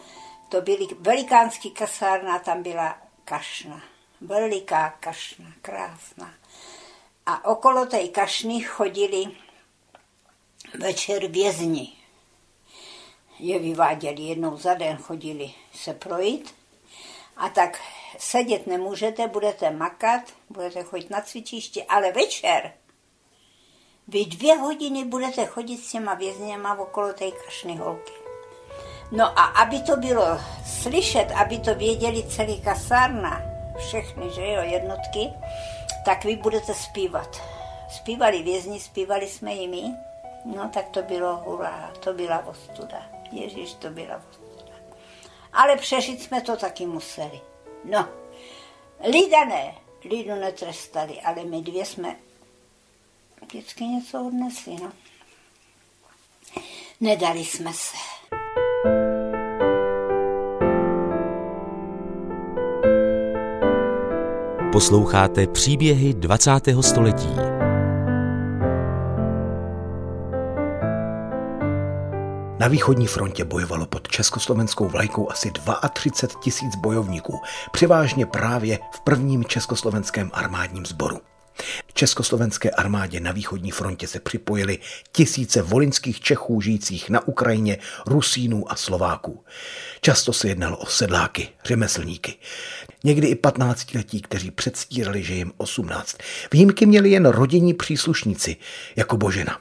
to 0.50 0.60
byly 0.60 0.86
velikánský 0.98 1.70
kasárna, 1.70 2.38
tam 2.38 2.62
byla 2.62 2.98
kašna. 3.24 3.82
Veliká 4.20 4.96
kašna, 5.00 5.46
krásná. 5.62 6.34
A 7.26 7.44
okolo 7.44 7.86
té 7.86 8.08
kašny 8.08 8.60
chodili 8.60 9.24
večer 10.78 11.26
vězni. 11.26 11.92
Je 13.38 13.58
vyváděli 13.58 14.22
jednou 14.22 14.56
za 14.56 14.74
den, 14.74 14.96
chodili 14.96 15.54
se 15.74 15.94
projít. 15.94 16.54
A 17.36 17.48
tak 17.48 17.80
sedět 18.18 18.66
nemůžete, 18.66 19.28
budete 19.28 19.70
makat, 19.70 20.22
budete 20.50 20.82
chodit 20.82 21.10
na 21.10 21.20
cvičiště, 21.20 21.84
ale 21.84 22.12
večer 22.12 22.72
vy 24.08 24.24
dvě 24.24 24.56
hodiny 24.56 25.04
budete 25.04 25.46
chodit 25.46 25.78
s 25.78 25.92
těma 25.92 26.14
vězněma 26.14 26.78
okolo 26.78 27.12
té 27.12 27.30
kašny 27.30 27.76
holky. 27.76 28.19
No 29.12 29.38
a 29.38 29.44
aby 29.44 29.80
to 29.80 29.96
bylo 29.96 30.40
slyšet, 30.66 31.30
aby 31.30 31.58
to 31.58 31.74
věděli 31.74 32.22
celý 32.22 32.60
kasárna, 32.60 33.42
všechny, 33.78 34.30
že 34.34 34.52
jo, 34.52 34.62
jednotky, 34.62 35.32
tak 36.04 36.24
vy 36.24 36.36
budete 36.36 36.74
zpívat. 36.74 37.42
Zpívali 37.90 38.42
vězni, 38.42 38.80
zpívali 38.80 39.28
jsme 39.28 39.54
i 39.54 39.68
my, 39.68 39.82
no 40.44 40.70
tak 40.74 40.88
to 40.88 41.02
bylo 41.02 41.36
hurá, 41.36 41.92
to 42.00 42.12
byla 42.12 42.46
ostuda. 42.46 43.02
Ježíš, 43.32 43.74
to 43.74 43.90
byla 43.90 44.22
ostuda. 44.30 44.74
Ale 45.52 45.76
přežít 45.76 46.22
jsme 46.22 46.40
to 46.40 46.56
taky 46.56 46.86
museli. 46.86 47.40
No, 47.84 48.08
Lida 49.04 49.44
ne, 49.44 49.74
Lidu 50.04 50.34
netrestali, 50.34 51.20
ale 51.20 51.44
my 51.44 51.62
dvě 51.62 51.86
jsme 51.86 52.16
vždycky 53.42 53.84
něco 53.84 54.26
odnesli, 54.26 54.76
no. 54.82 54.92
Nedali 57.00 57.44
jsme 57.44 57.72
se. 57.72 58.19
Posloucháte 64.72 65.46
příběhy 65.46 66.14
20. 66.14 66.50
století. 66.80 67.28
Na 72.58 72.68
východní 72.68 73.06
frontě 73.06 73.44
bojovalo 73.44 73.86
pod 73.86 74.08
československou 74.08 74.88
vlajkou 74.88 75.30
asi 75.30 75.50
32 75.92 76.40
tisíc 76.42 76.76
bojovníků, 76.76 77.40
převážně 77.72 78.26
právě 78.26 78.78
v 78.94 79.00
prvním 79.00 79.44
československém 79.44 80.30
armádním 80.34 80.86
sboru. 80.86 81.20
Československé 81.92 82.70
armádě 82.70 83.20
na 83.20 83.32
východní 83.32 83.70
frontě 83.70 84.06
se 84.06 84.20
připojili 84.20 84.78
tisíce 85.12 85.62
volinských 85.62 86.20
Čechů 86.20 86.60
žijících 86.60 87.10
na 87.10 87.28
Ukrajině, 87.28 87.78
Rusínů 88.06 88.72
a 88.72 88.76
Slováků. 88.76 89.44
Často 90.00 90.32
se 90.32 90.48
jednalo 90.48 90.76
o 90.76 90.86
sedláky, 90.86 91.48
řemeslníky. 91.64 92.34
Někdy 93.04 93.26
i 93.26 93.34
15 93.34 93.94
letí, 93.94 94.22
kteří 94.22 94.50
předstírali, 94.50 95.22
že 95.22 95.34
jim 95.34 95.52
18. 95.56 96.16
Výjimky 96.52 96.86
měli 96.86 97.10
jen 97.10 97.26
rodinní 97.26 97.74
příslušníci, 97.74 98.56
jako 98.96 99.16
Božena. 99.16 99.58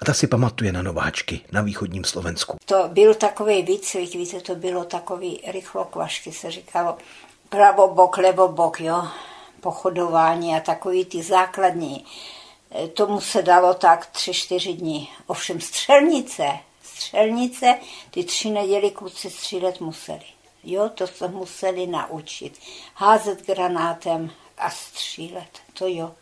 A 0.00 0.04
ta 0.04 0.14
si 0.14 0.26
pamatuje 0.26 0.72
na 0.72 0.82
nováčky 0.82 1.40
na 1.52 1.62
východním 1.62 2.04
Slovensku. 2.04 2.56
To 2.66 2.88
byl 2.92 3.14
takový 3.14 3.62
výcvik, 3.62 4.14
víte, 4.14 4.40
to 4.40 4.54
bylo 4.54 4.84
takový 4.84 5.40
rychlokvašky, 5.52 6.32
se 6.32 6.50
říkalo. 6.50 6.96
Pravo 7.48 7.94
bok, 7.94 8.16
levo 8.18 8.48
bok, 8.48 8.80
jo 8.80 9.08
pochodování 9.64 10.56
a 10.56 10.60
takový 10.60 11.04
ty 11.04 11.22
základní. 11.22 12.04
E, 12.74 12.88
tomu 12.88 13.20
se 13.20 13.42
dalo 13.42 13.74
tak 13.74 14.06
tři, 14.06 14.34
čtyři 14.34 14.72
dní. 14.72 15.08
Ovšem 15.26 15.60
střelnice, 15.60 16.58
střelnice, 16.82 17.78
ty 18.10 18.24
tři 18.24 18.50
neděli 18.50 18.90
kluci 18.90 19.30
střílet 19.30 19.80
museli. 19.80 20.33
Jo, 20.64 20.88
to 20.88 21.06
se 21.06 21.28
museli 21.28 21.86
naučit. 21.86 22.60
Házet 22.94 23.46
granátem 23.46 24.30
a 24.58 24.70
střílet, 24.70 25.60
to 25.72 25.86
jo. 25.86 26.14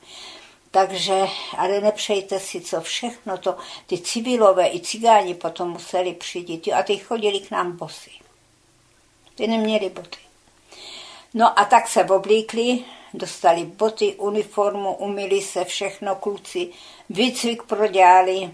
Takže, 0.70 1.26
ale 1.59 1.80
nepřejte 1.80 2.40
si, 2.40 2.61
co 2.61 2.80
všechno 2.80 3.38
to, 3.38 3.57
ty 3.86 3.99
civilové 3.99 4.68
i 4.68 4.80
cigáni 4.80 5.34
potom 5.34 5.70
museli 5.70 6.14
přijít. 6.14 6.66
Jo, 6.66 6.76
a 6.76 6.82
ty 6.82 6.97
chodili 6.97 7.40
k 7.40 7.51
nám 7.51 7.76
bosy. 7.76 8.11
Ty 9.34 9.47
neměli 9.47 9.90
boty. 9.90 10.18
No 11.34 11.59
a 11.59 11.64
tak 11.64 11.88
se 11.88 12.05
oblíkli, 12.05 12.84
dostali 13.14 13.64
boty, 13.64 14.14
uniformu, 14.14 14.95
umili 14.95 15.43
se 15.43 15.64
všechno 15.64 16.16
kluci, 16.16 16.68
výcvik 17.11 17.62
prodělali. 17.62 18.51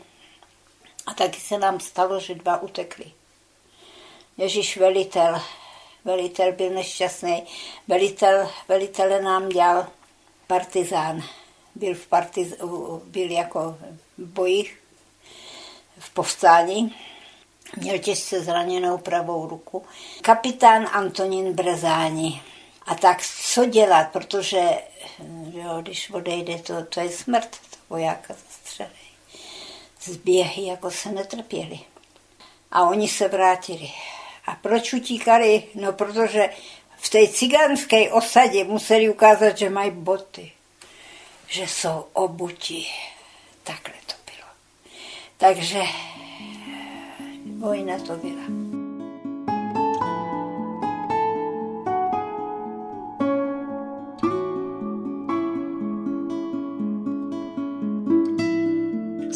A 1.06 1.14
taky 1.14 1.40
se 1.40 1.58
nám 1.58 1.80
stalo, 1.80 2.20
že 2.20 2.34
dva 2.34 2.62
utekli. 2.62 3.12
Ježíš 4.36 4.76
velitel, 4.76 5.40
velitel 6.04 6.52
byl 6.52 6.70
nešťastný, 6.70 7.42
velitel, 7.88 8.50
velitel 8.68 9.22
nám 9.22 9.48
dělal 9.48 9.86
partizán. 10.46 11.22
Byl, 11.74 11.94
v 11.94 12.06
partiz, 12.06 12.54
byl 13.04 13.30
jako 13.30 13.78
v 14.18 14.26
bojích, 14.26 14.78
v 15.98 16.10
povstání. 16.10 16.94
Měl 17.76 17.98
těžce 17.98 18.40
zraněnou 18.40 18.98
pravou 18.98 19.48
ruku. 19.48 19.84
Kapitán 20.22 20.88
Antonín 20.92 21.52
Brezáni 21.52 22.42
a 22.86 22.94
tak 22.94 23.22
co 23.52 23.64
dělat, 23.64 24.08
protože 24.12 24.82
jo, 25.52 25.78
když 25.80 26.10
odejde, 26.10 26.58
to, 26.58 26.84
to 26.84 27.00
je 27.00 27.10
smrt, 27.10 27.50
to 27.50 27.76
vojáka 27.88 28.34
zastřelí. 28.34 28.90
Zběhy 30.02 30.66
jako 30.66 30.90
se 30.90 31.12
netrpěli. 31.12 31.80
A 32.70 32.88
oni 32.88 33.08
se 33.08 33.28
vrátili. 33.28 33.90
A 34.48 34.54
proč 34.62 34.92
utíkali? 34.92 35.62
No, 35.74 35.92
protože 35.92 36.48
v 36.96 37.08
té 37.08 37.28
cigánské 37.28 38.12
osadě 38.12 38.64
museli 38.64 39.08
ukázat, 39.08 39.58
že 39.58 39.70
mají 39.70 39.90
boty, 39.90 40.52
že 41.46 41.62
jsou 41.62 42.06
obuti. 42.12 42.86
Takhle 43.64 43.94
to 44.06 44.14
bylo. 44.24 44.48
Takže 45.36 45.82
vojna 47.58 47.98
to 47.98 48.16
byla. 48.16 48.67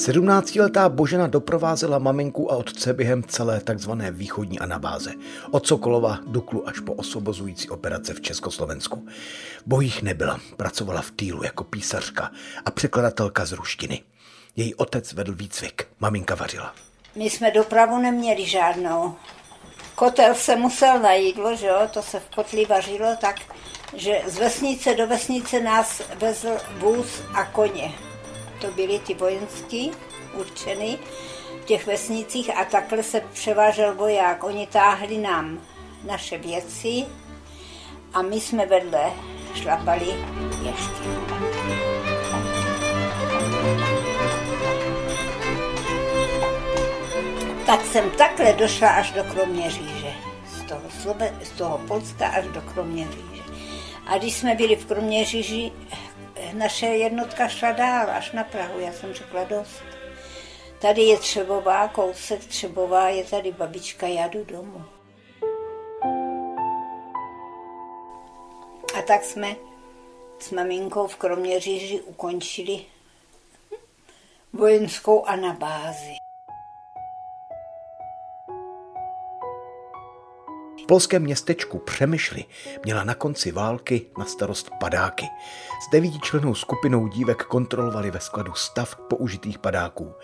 17-letá 0.03 0.89
Božena 0.89 1.27
doprovázela 1.27 1.99
maminku 1.99 2.53
a 2.53 2.57
otce 2.57 2.93
během 2.93 3.23
celé 3.23 3.61
takzvané 3.61 4.11
východní 4.11 4.59
anabáze. 4.59 5.13
Od 5.51 5.67
Sokolova, 5.67 6.19
Duklu 6.27 6.69
až 6.69 6.81
po 6.81 6.93
osvobozující 6.93 7.69
operace 7.69 8.15
v 8.15 8.21
Československu. 8.21 9.07
Bojích 9.67 10.03
nebyla, 10.03 10.41
pracovala 10.57 11.03
v 11.03 11.11
týlu 11.11 11.45
jako 11.45 11.65
písařka 11.65 12.31
a 12.65 12.71
překladatelka 12.71 13.45
z 13.45 13.53
ruštiny. 13.53 14.03
Její 14.57 14.75
otec 14.75 15.13
vedl 15.13 15.35
výcvik, 15.35 15.87
maminka 16.01 16.35
vařila. 16.35 16.75
My 17.17 17.25
jsme 17.25 17.51
dopravu 17.51 17.99
neměli 17.99 18.47
žádnou. 18.47 19.15
Kotel 19.95 20.35
se 20.35 20.57
musel 20.57 20.99
na 20.99 21.13
jídlo, 21.13 21.57
že 21.57 21.67
jo? 21.67 21.89
to 21.93 22.03
se 22.03 22.21
v 22.21 22.35
kotli 22.35 22.65
vařilo, 22.65 23.17
tak 23.21 23.37
že 23.95 24.23
z 24.27 24.39
vesnice 24.39 24.95
do 24.95 25.07
vesnice 25.07 25.61
nás 25.61 26.03
vezl 26.19 26.51
vůz 26.79 27.23
a 27.35 27.45
koně. 27.45 28.12
To 28.63 28.69
byly 28.71 28.99
ty 28.99 29.15
vojenský 29.15 29.91
určený 30.35 30.99
v 31.63 31.65
těch 31.65 31.87
vesnicích 31.87 32.57
a 32.57 32.65
takhle 32.65 33.03
se 33.03 33.21
převážel 33.33 33.95
voják. 33.95 34.45
Oni 34.45 34.67
táhli 34.67 35.19
nám 35.19 35.61
naše 36.05 36.39
věci 36.39 37.05
a 38.15 38.23
my 38.23 38.41
jsme 38.41 38.67
vedle 38.67 39.13
šlapali 39.55 40.07
ještě. 40.63 41.03
Tak 47.67 47.85
jsem 47.85 48.11
takhle 48.11 48.53
došla 48.53 48.89
až 48.89 49.13
do 49.13 49.25
Kroměříže. 49.25 50.13
Z 50.47 50.63
toho, 50.63 50.81
Sloven- 51.03 51.39
z 51.43 51.51
toho 51.51 51.79
Polska 51.79 52.29
až 52.29 52.45
do 52.47 52.61
Kroměříže. 52.61 53.43
A 54.07 54.19
když 54.19 54.35
jsme 54.35 54.55
byli 54.55 54.77
v 54.77 54.87
Kroměříži, 54.87 55.73
naše 56.53 56.87
jednotka 56.87 57.49
šla 57.49 57.73
dál 57.73 58.11
až 58.11 58.33
na 58.33 58.45
Prahu. 58.45 58.81
Já 58.81 58.93
jsem 58.93 59.15
řekla 59.15 59.45
dost. 59.45 59.83
Tady 60.79 61.03
je 61.03 61.19
Třebová, 61.19 61.89
kousek 61.89 62.45
Třebová, 62.45 63.09
je 63.09 63.25
tady 63.25 63.53
babička, 63.53 64.07
já 64.07 64.29
jdu 64.29 64.45
domů. 64.45 64.85
A 68.99 69.03
tak 69.07 69.25
jsme 69.25 69.57
s 70.39 70.51
maminkou 70.51 71.07
v 71.07 71.17
Kroměříži 71.17 72.01
ukončili 72.01 72.85
vojenskou 74.53 75.25
anabázi. 75.25 76.22
Polském 80.93 81.23
městečku 81.23 81.79
Přemyšli 81.79 82.45
měla 82.85 83.05
na 83.05 83.15
konci 83.15 83.53
války 83.53 84.07
na 84.19 84.25
starost 84.25 84.71
padáky. 84.81 85.27
S 85.87 85.91
devítičlenou 85.93 86.55
skupinou 86.55 87.09
dívek 87.09 87.43
kontrolovali 87.43 88.11
ve 88.11 88.21
skladu 88.21 88.55
stav 88.55 88.97
použitých 88.97 89.59
padáků. 89.59 90.15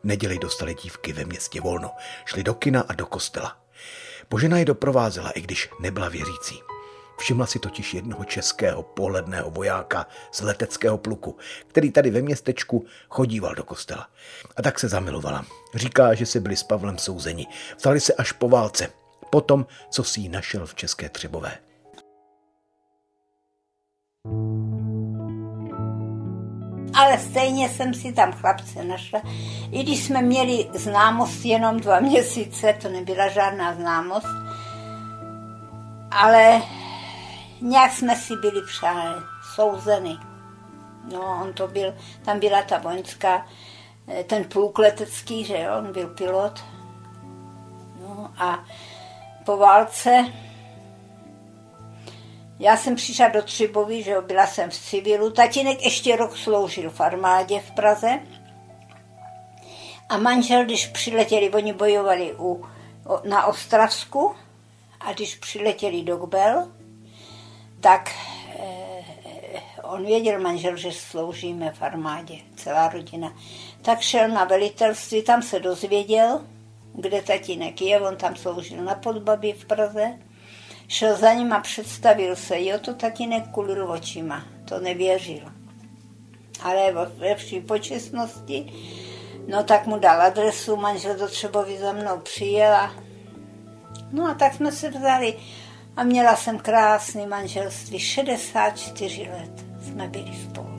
V 0.00 0.04
neděli 0.04 0.38
dostali 0.38 0.74
dívky 0.74 1.12
ve 1.12 1.24
městě 1.24 1.60
volno, 1.60 1.90
šli 2.24 2.44
do 2.44 2.54
kina 2.54 2.80
a 2.88 2.92
do 2.92 3.06
kostela. 3.06 3.56
Božena 4.30 4.58
je 4.58 4.64
doprovázela, 4.64 5.30
i 5.30 5.40
když 5.40 5.70
nebyla 5.80 6.08
věřící. 6.08 6.62
Všimla 7.18 7.46
si 7.46 7.58
totiž 7.58 7.94
jednoho 7.94 8.24
českého 8.24 8.82
pohledného 8.82 9.50
vojáka 9.50 10.06
z 10.32 10.40
leteckého 10.40 10.98
pluku, 10.98 11.36
který 11.66 11.90
tady 11.90 12.10
ve 12.10 12.22
městečku 12.22 12.86
chodíval 13.08 13.54
do 13.54 13.64
kostela. 13.64 14.08
A 14.56 14.62
tak 14.62 14.78
se 14.78 14.88
zamilovala. 14.88 15.46
Říká, 15.74 16.14
že 16.14 16.26
si 16.26 16.40
byli 16.40 16.56
s 16.56 16.62
Pavlem 16.62 16.98
souzeni. 16.98 17.46
Vzali 17.78 18.00
se 18.00 18.12
až 18.12 18.32
po 18.32 18.48
válce, 18.48 18.88
potom, 19.30 19.66
co 19.90 20.04
si 20.04 20.20
ji 20.20 20.28
našel 20.28 20.66
v 20.66 20.74
České 20.74 21.08
Třebové. 21.08 21.58
Ale 26.94 27.18
stejně 27.18 27.68
jsem 27.68 27.94
si 27.94 28.12
tam 28.12 28.32
chlapce 28.32 28.84
našla. 28.84 29.22
I 29.70 29.82
když 29.82 30.04
jsme 30.04 30.22
měli 30.22 30.70
známost 30.74 31.44
jenom 31.44 31.80
dva 31.80 32.00
měsíce, 32.10 32.78
to 32.82 32.88
nebyla 32.88 33.28
žádná 33.28 33.74
známost, 33.74 34.26
ale 36.10 36.62
nějak 37.60 37.92
jsme 37.92 38.16
si 38.16 38.36
byli 38.36 38.62
přáli, 38.62 39.22
souzeny. 39.54 40.16
No, 41.12 41.40
on 41.42 41.52
to 41.52 41.68
byl, 41.68 41.94
tam 42.24 42.40
byla 42.40 42.62
ta 42.62 42.78
vojenská, 42.78 43.46
eh, 44.08 44.24
ten 44.24 44.44
pluk 44.44 44.78
letecký, 44.78 45.44
že 45.44 45.58
jo, 45.58 45.78
on 45.78 45.92
byl 45.92 46.08
pilot. 46.08 46.64
No 48.00 48.32
a 48.38 48.64
po 49.46 49.56
válce 49.56 50.26
já 52.58 52.76
jsem 52.76 52.94
přišla 52.94 53.28
do 53.28 53.42
Třibovy, 53.42 54.02
že 54.02 54.20
byla 54.20 54.46
jsem 54.46 54.70
v 54.70 54.74
civilu. 54.74 55.30
Tatínek 55.30 55.84
ještě 55.84 56.16
rok 56.16 56.36
sloužil 56.36 56.90
v 56.90 57.00
armádě 57.00 57.60
v 57.60 57.70
Praze. 57.70 58.20
A 60.08 60.16
manžel, 60.18 60.64
když 60.64 60.86
přiletěli, 60.86 61.50
oni 61.50 61.72
bojovali 61.72 62.34
u, 62.38 62.64
na 63.24 63.46
Ostravsku, 63.46 64.34
a 65.00 65.12
když 65.12 65.34
přiletěli 65.34 66.02
do 66.02 66.16
Gbel, 66.16 66.72
tak 67.80 68.10
eh, 68.58 69.04
on 69.82 70.06
věděl 70.06 70.40
manžel, 70.40 70.76
že 70.76 70.92
sloužíme 70.92 71.72
v 71.72 71.82
armádě, 71.82 72.38
celá 72.56 72.88
rodina. 72.88 73.32
Tak 73.82 74.00
šel 74.00 74.28
na 74.28 74.44
velitelství, 74.44 75.22
tam 75.22 75.42
se 75.42 75.60
dozvěděl, 75.60 76.40
kde 76.96 77.22
tatínek 77.22 77.80
je, 77.80 78.00
on 78.00 78.16
tam 78.16 78.36
sloužil 78.36 78.84
na 78.84 78.94
Podbabě 78.94 79.54
v 79.54 79.64
Praze. 79.64 80.18
Šel 80.88 81.16
za 81.16 81.32
ním 81.32 81.52
a 81.52 81.60
představil 81.60 82.36
se, 82.36 82.62
jo, 82.62 82.78
to 82.78 82.94
tatínek 82.94 83.48
kulil 83.50 83.90
očima, 83.90 84.44
to 84.64 84.80
nevěřil. 84.80 85.52
Ale 86.62 86.92
ve 86.92 87.34
vší 87.34 87.60
počestnosti, 87.60 88.72
no 89.48 89.64
tak 89.64 89.86
mu 89.86 89.98
dal 89.98 90.22
adresu, 90.22 90.76
manžel 90.76 91.16
do 91.16 91.28
Třebovy 91.28 91.78
za 91.78 91.92
mnou 91.92 92.18
přijela. 92.18 92.94
No 94.12 94.28
a 94.28 94.34
tak 94.34 94.54
jsme 94.54 94.72
se 94.72 94.90
vzali 94.90 95.34
a 95.96 96.02
měla 96.02 96.36
jsem 96.36 96.58
krásný 96.58 97.26
manželství, 97.26 97.98
64 97.98 99.30
let 99.30 99.64
jsme 99.82 100.08
byli 100.08 100.32
spolu. 100.50 100.75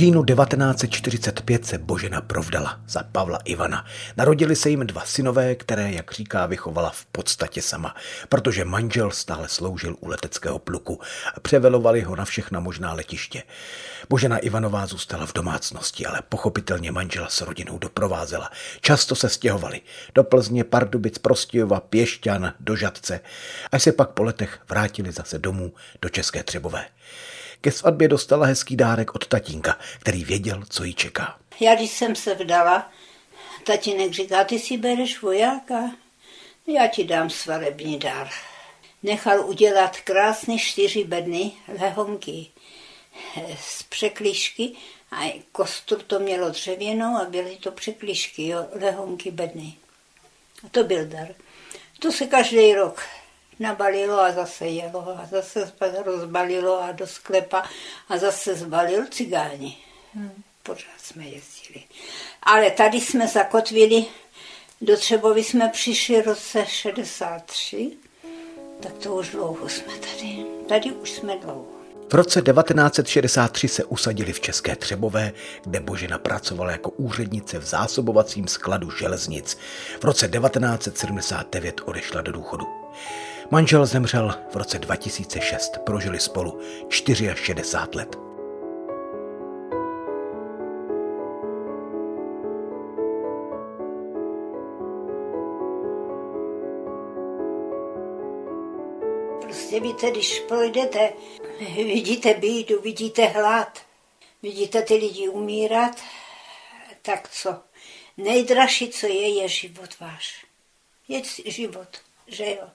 Říjnu 0.00 0.24
1945 0.24 1.66
se 1.66 1.78
Božena 1.78 2.20
provdala 2.20 2.80
za 2.88 3.02
Pavla 3.12 3.38
Ivana. 3.44 3.86
Narodili 4.16 4.56
se 4.56 4.70
jim 4.70 4.86
dva 4.86 5.02
synové, 5.04 5.54
které, 5.54 5.92
jak 5.92 6.12
říká, 6.12 6.46
vychovala 6.46 6.90
v 6.90 7.04
podstatě 7.04 7.62
sama, 7.62 7.94
protože 8.28 8.64
manžel 8.64 9.10
stále 9.10 9.48
sloužil 9.48 9.96
u 10.00 10.08
leteckého 10.08 10.58
pluku 10.58 11.00
a 11.34 11.40
převelovali 11.40 12.00
ho 12.00 12.16
na 12.16 12.24
všechna 12.24 12.60
možná 12.60 12.92
letiště. 12.92 13.42
Božena 14.08 14.38
Ivanová 14.38 14.86
zůstala 14.86 15.26
v 15.26 15.32
domácnosti, 15.32 16.06
ale 16.06 16.22
pochopitelně 16.28 16.92
manžela 16.92 17.28
s 17.28 17.40
rodinou 17.40 17.78
doprovázela. 17.78 18.50
Často 18.80 19.14
se 19.14 19.28
stěhovali 19.28 19.80
do 20.14 20.24
Plzně, 20.24 20.64
Pardubic, 20.64 21.18
Prostějova, 21.18 21.80
Pěšťan, 21.80 22.52
do 22.60 22.76
Žadce, 22.76 23.20
až 23.72 23.82
se 23.82 23.92
pak 23.92 24.10
po 24.10 24.22
letech 24.22 24.60
vrátili 24.68 25.12
zase 25.12 25.38
domů 25.38 25.72
do 26.02 26.08
České 26.08 26.42
Třebové. 26.42 26.84
Ke 27.60 27.72
svatbě 27.72 28.08
dostala 28.08 28.46
hezký 28.46 28.76
dárek 28.76 29.14
od 29.14 29.26
tatínka, 29.26 29.78
který 30.00 30.24
věděl, 30.24 30.62
co 30.68 30.84
jí 30.84 30.94
čeká. 30.94 31.38
Já 31.60 31.74
když 31.74 31.90
jsem 31.90 32.16
se 32.16 32.34
vdala, 32.34 32.90
tatínek 33.64 34.12
říká, 34.12 34.44
ty 34.44 34.58
si 34.58 34.76
bereš 34.78 35.22
vojáka? 35.22 35.90
Já 36.66 36.86
ti 36.86 37.04
dám 37.04 37.30
svatební 37.30 37.98
dar. 37.98 38.28
Nechal 39.02 39.40
udělat 39.40 39.96
krásné 40.00 40.58
čtyři 40.58 41.04
bedny 41.04 41.52
lehonky 41.80 42.46
z 43.60 43.82
překlíšky 43.82 44.72
a 45.12 45.42
kostur 45.52 46.02
to 46.02 46.18
mělo 46.20 46.50
dřevěnou 46.50 47.16
a 47.16 47.24
byly 47.24 47.56
to 47.56 47.72
překlíšky, 47.72 48.46
jo, 48.46 48.66
lehonky 48.80 49.30
bedny. 49.30 49.74
A 50.64 50.68
to 50.68 50.84
byl 50.84 51.06
dar. 51.06 51.28
To 51.98 52.12
se 52.12 52.26
každý 52.26 52.74
rok 52.74 53.02
nabalilo 53.60 54.20
a 54.20 54.32
zase 54.32 54.66
jelo 54.66 55.18
a 55.18 55.26
zase 55.30 55.72
rozbalilo 56.04 56.82
a 56.82 56.92
do 56.92 57.06
sklepa 57.06 57.62
a 58.08 58.18
zase 58.18 58.54
zbalil 58.54 59.06
cigáni. 59.10 59.76
Hmm. 60.14 60.42
Pořád 60.62 61.00
jsme 61.00 61.24
jezdili. 61.24 61.82
Ale 62.42 62.70
tady 62.70 63.00
jsme 63.00 63.28
zakotvili, 63.28 64.04
do 64.80 64.96
Třebovy 64.96 65.44
jsme 65.44 65.68
přišli 65.68 66.22
v 66.22 66.26
roce 66.26 66.64
63, 66.66 67.90
tak 68.82 68.92
to 68.92 69.14
už 69.14 69.28
dlouho 69.28 69.68
jsme 69.68 69.92
tady. 69.94 70.46
Tady 70.68 70.92
už 70.92 71.10
jsme 71.10 71.36
dlouho. 71.36 71.66
V 72.10 72.14
roce 72.14 72.42
1963 72.42 73.68
se 73.68 73.84
usadili 73.84 74.32
v 74.32 74.40
České 74.40 74.76
Třebové, 74.76 75.32
kde 75.64 75.80
Božena 75.80 76.18
pracovala 76.18 76.70
jako 76.70 76.90
úřednice 76.90 77.58
v 77.58 77.64
zásobovacím 77.64 78.48
skladu 78.48 78.90
železnic. 78.90 79.58
V 80.00 80.04
roce 80.04 80.28
1979 80.28 81.80
odešla 81.84 82.20
do 82.20 82.32
důchodu. 82.32 82.66
Manžel 83.50 83.86
zemřel 83.86 84.34
v 84.52 84.56
roce 84.56 84.78
2006, 84.78 85.78
prožili 85.78 86.20
spolu 86.20 86.60
64 86.88 87.76
let. 87.94 88.16
Prostě 99.42 99.80
víte, 99.80 100.10
když 100.10 100.40
projdete 100.40 101.12
vidíte 101.76 102.34
bídu, 102.34 102.80
vidíte 102.80 103.26
hlad, 103.26 103.78
vidíte 104.42 104.82
ty 104.82 104.94
lidi 104.94 105.28
umírat, 105.28 106.00
tak 107.02 107.28
co? 107.30 107.62
Nejdražší, 108.16 108.88
co 108.88 109.06
je, 109.06 109.42
je 109.42 109.48
život 109.48 110.00
váš. 110.00 110.46
Je 111.08 111.22
život, 111.46 111.88
že 112.26 112.50
jo. 112.50 112.68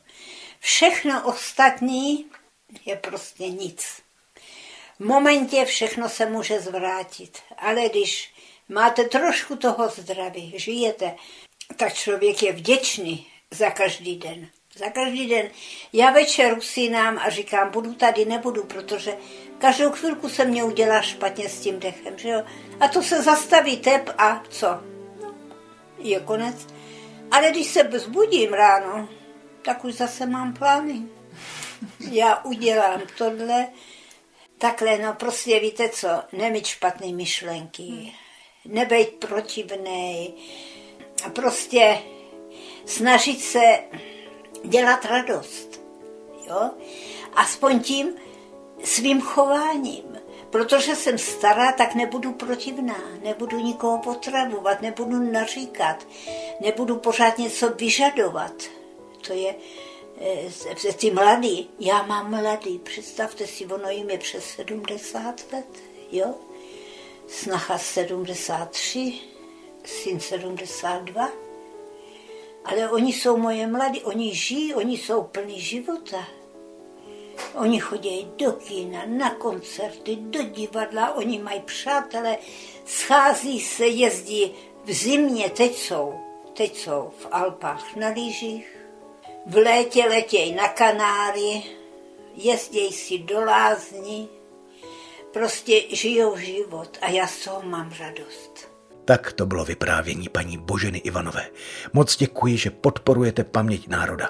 Všechno 0.66 1.28
ostatní 1.28 2.26
je 2.86 2.96
prostě 2.96 3.50
nic. 3.50 4.02
V 5.00 5.06
momentě 5.06 5.66
všechno 5.66 6.10
se 6.10 6.26
může 6.26 6.60
zvrátit, 6.60 7.38
ale 7.58 7.90
když 7.90 8.34
máte 8.70 9.04
trošku 9.04 9.56
toho 9.56 9.90
zdraví, 9.90 10.54
žijete, 10.56 11.16
tak 11.78 11.94
člověk 11.94 12.44
je 12.44 12.52
vděčný 12.52 13.28
za 13.52 13.70
každý 13.70 14.16
den. 14.16 14.48
Za 14.76 14.90
každý 14.90 15.28
den. 15.28 15.50
Já 15.94 16.12
večer 16.12 16.58
usínám 16.58 17.20
a 17.22 17.30
říkám, 17.30 17.72
budu 17.72 17.94
tady, 17.94 18.26
nebudu, 18.26 18.64
protože 18.64 19.18
každou 19.58 19.92
chvilku 19.92 20.30
se 20.30 20.46
mě 20.46 20.64
udělá 20.64 21.02
špatně 21.02 21.50
s 21.50 21.60
tím 21.60 21.80
dechem, 21.80 22.18
že 22.18 22.30
jo? 22.30 22.44
A 22.80 22.88
to 22.88 23.04
se 23.04 23.24
zastaví 23.24 23.78
tep 23.78 24.10
a 24.18 24.44
co? 24.50 24.68
Je 25.98 26.20
konec. 26.20 26.68
Ale 27.32 27.52
když 27.52 27.68
se 27.68 27.84
vzbudím 27.84 28.54
ráno, 28.54 29.10
tak 29.66 29.86
už 29.86 29.94
zase 29.94 30.26
mám 30.26 30.54
plány. 30.54 31.02
Já 32.12 32.44
udělám 32.44 33.02
tohle, 33.18 33.68
takhle, 34.58 34.98
no 34.98 35.14
prostě 35.14 35.60
víte 35.60 35.90
co, 35.90 36.08
nemít 36.34 36.66
špatné 36.66 37.08
myšlenky, 37.08 38.14
nebejt 38.66 39.16
protivnej 39.16 40.34
a 41.26 41.30
prostě 41.30 41.98
snažit 42.86 43.42
se 43.42 43.80
dělat 44.64 45.06
radost. 45.06 45.82
Jo? 46.48 46.72
Aspoň 47.34 47.80
tím 47.80 48.16
svým 48.84 49.22
chováním. 49.22 50.16
Protože 50.50 50.96
jsem 50.96 51.18
stará, 51.18 51.72
tak 51.72 51.96
nebudu 51.96 52.34
protivná, 52.34 52.98
nebudu 53.24 53.60
nikoho 53.60 53.98
potravovat, 53.98 54.82
nebudu 54.82 55.32
naříkat, 55.32 56.08
nebudu 56.62 56.96
pořád 56.96 57.38
něco 57.38 57.70
vyžadovat. 57.70 58.54
To 59.28 59.34
je 59.34 59.56
e, 60.88 60.94
ty 60.94 61.12
mladý, 61.12 61.70
já 61.80 62.04
mám 62.04 62.32
mladý, 62.32 62.80
představte 62.80 63.48
si, 63.48 63.66
ono 63.66 63.90
jim 63.90 64.10
je 64.10 64.18
přes 64.18 64.44
70 64.46 65.54
let, 65.54 65.84
jo? 66.12 66.36
Snacha 67.28 67.78
73, 67.78 69.14
syn 69.84 70.20
72. 70.20 71.32
Ale 72.66 72.90
oni 72.90 73.14
jsou 73.14 73.38
moje 73.38 73.68
mladí, 73.68 74.04
oni 74.04 74.36
žijí, 74.36 74.74
oni 74.74 74.98
jsou 74.98 75.24
plní 75.24 75.60
života. 75.60 76.28
Oni 77.56 77.80
chodí 77.80 78.28
do 78.38 78.52
kina, 78.52 79.06
na 79.06 79.30
koncerty, 79.30 80.16
do 80.16 80.44
divadla, 80.44 81.14
oni 81.14 81.40
mají 81.40 81.60
přátelé, 81.60 82.38
schází 82.86 83.60
se, 83.60 83.88
jezdí 83.88 84.54
v 84.84 84.94
zimě, 84.94 85.50
teď 85.50 85.76
jsou, 85.76 86.14
teď 86.54 86.78
jsou 86.78 87.12
v 87.18 87.28
Alpách 87.32 87.96
na 87.96 88.08
lyžích, 88.08 88.85
v 89.46 89.56
létě 89.56 90.06
letějí 90.10 90.56
na 90.56 90.68
Kanáry, 90.68 91.64
jezdí 92.36 92.92
si 92.92 93.20
do 93.20 93.42
lázní, 93.42 94.30
prostě 95.34 95.96
žijou 95.96 96.38
život 96.38 96.98
a 97.02 97.10
já 97.10 97.28
z 97.28 97.44
toho 97.44 97.62
mám 97.62 97.92
radost. 98.00 98.76
Tak 99.06 99.34
to 99.34 99.46
bylo 99.46 99.66
vyprávění 99.66 100.30
paní 100.30 100.58
Boženy 100.58 100.98
Ivanové. 100.98 101.50
Moc 101.94 102.18
děkuji, 102.18 102.58
že 102.58 102.70
podporujete 102.70 103.44
paměť 103.44 103.88
národa. 103.88 104.30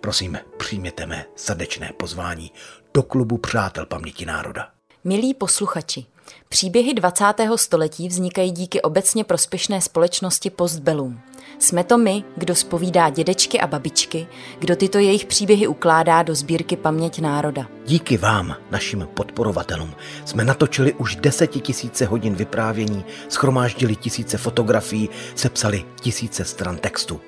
Prosím, 0.00 0.38
přijměte 0.56 1.06
mé 1.06 1.26
srdečné 1.36 1.92
pozvání 1.96 2.52
do 2.94 3.02
klubu 3.02 3.38
Přátel 3.38 3.86
paměti 3.86 4.26
národa. 4.26 4.70
Milí 5.04 5.34
posluchači, 5.34 6.06
příběhy 6.48 6.94
20. 6.94 7.24
století 7.56 8.08
vznikají 8.08 8.50
díky 8.50 8.82
obecně 8.82 9.24
prospěšné 9.24 9.80
společnosti 9.80 10.50
Postbellum. 10.50 11.20
Jsme 11.58 11.84
to 11.84 11.98
my, 11.98 12.24
kdo 12.36 12.54
spovídá 12.54 13.10
dědečky 13.10 13.60
a 13.60 13.66
babičky, 13.66 14.26
kdo 14.58 14.76
tyto 14.76 14.98
jejich 14.98 15.26
příběhy 15.26 15.66
ukládá 15.66 16.22
do 16.22 16.34
sbírky 16.34 16.76
Paměť 16.76 17.20
národa. 17.20 17.66
Díky 17.86 18.16
vám, 18.16 18.56
našim 18.70 19.08
podporovatelům, 19.14 19.94
jsme 20.24 20.44
natočili 20.44 20.92
už 20.92 21.16
desetitisíce 21.16 22.06
hodin 22.06 22.34
vyprávění, 22.34 23.04
schromáždili 23.28 23.96
tisíce 23.96 24.38
fotografií, 24.38 25.10
sepsali 25.34 25.84
tisíce 26.00 26.44
stran 26.44 26.76
textu. 26.76 27.20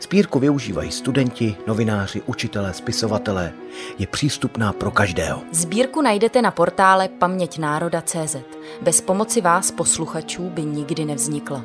Spírku 0.00 0.38
využívají 0.38 0.92
studenti, 0.92 1.56
novináři, 1.66 2.22
učitelé, 2.26 2.74
spisovatelé. 2.74 3.52
Je 3.98 4.06
přístupná 4.06 4.72
pro 4.72 4.90
každého. 4.90 5.42
Sbírku 5.52 6.02
najdete 6.02 6.42
na 6.42 6.50
portále 6.50 7.08
paměťnároda.cz. 7.08 8.36
Bez 8.82 9.00
pomoci 9.00 9.40
vás, 9.40 9.70
posluchačů, 9.70 10.50
by 10.50 10.62
nikdy 10.62 11.04
nevznikla. 11.04 11.64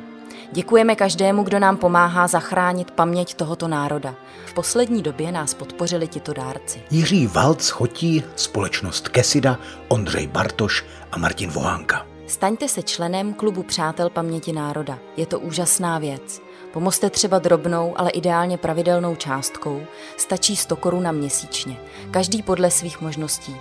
Děkujeme 0.52 0.96
každému, 0.96 1.42
kdo 1.42 1.58
nám 1.58 1.76
pomáhá 1.76 2.28
zachránit 2.28 2.90
paměť 2.90 3.34
tohoto 3.34 3.68
národa. 3.68 4.14
V 4.46 4.54
poslední 4.54 5.02
době 5.02 5.32
nás 5.32 5.54
podpořili 5.54 6.08
tito 6.08 6.32
dárci. 6.32 6.82
Jiří 6.90 7.26
Valc 7.26 7.68
Chotí, 7.68 8.24
společnost 8.36 9.08
Kesida, 9.08 9.58
Ondřej 9.88 10.26
Bartoš 10.26 10.84
a 11.12 11.18
Martin 11.18 11.50
Vohánka. 11.50 12.06
Staňte 12.26 12.68
se 12.68 12.82
členem 12.82 13.34
klubu 13.34 13.62
Přátel 13.62 14.10
paměti 14.10 14.52
národa. 14.52 14.98
Je 15.16 15.26
to 15.26 15.40
úžasná 15.40 15.98
věc. 15.98 16.42
Pomozte 16.72 17.10
třeba 17.10 17.38
drobnou, 17.38 17.94
ale 17.96 18.10
ideálně 18.10 18.58
pravidelnou 18.58 19.16
částkou. 19.16 19.82
Stačí 20.16 20.56
100 20.56 20.76
korun 20.76 21.12
měsíčně. 21.12 21.76
Každý 22.10 22.42
podle 22.42 22.70
svých 22.70 23.00
možností. 23.00 23.56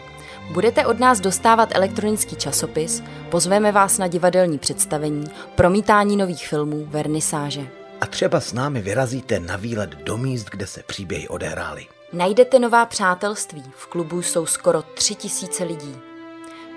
Budete 0.49 0.85
od 0.85 0.99
nás 0.99 1.19
dostávat 1.19 1.69
elektronický 1.75 2.35
časopis, 2.35 3.03
pozveme 3.31 3.71
vás 3.71 3.97
na 3.97 4.07
divadelní 4.07 4.57
představení, 4.57 5.27
promítání 5.55 6.17
nových 6.17 6.47
filmů, 6.47 6.85
vernisáže. 6.89 7.67
A 8.01 8.05
třeba 8.05 8.39
s 8.39 8.53
námi 8.53 8.81
vyrazíte 8.81 9.39
na 9.39 9.55
výlet 9.55 9.89
do 9.89 10.17
míst, 10.17 10.49
kde 10.49 10.67
se 10.67 10.83
příběhy 10.83 11.27
odehrály. 11.27 11.87
Najdete 12.13 12.59
nová 12.59 12.85
přátelství, 12.85 13.63
v 13.75 13.87
klubu 13.87 14.21
jsou 14.21 14.45
skoro 14.45 14.81
tři 14.81 15.15
tisíce 15.15 15.63
lidí. 15.63 15.95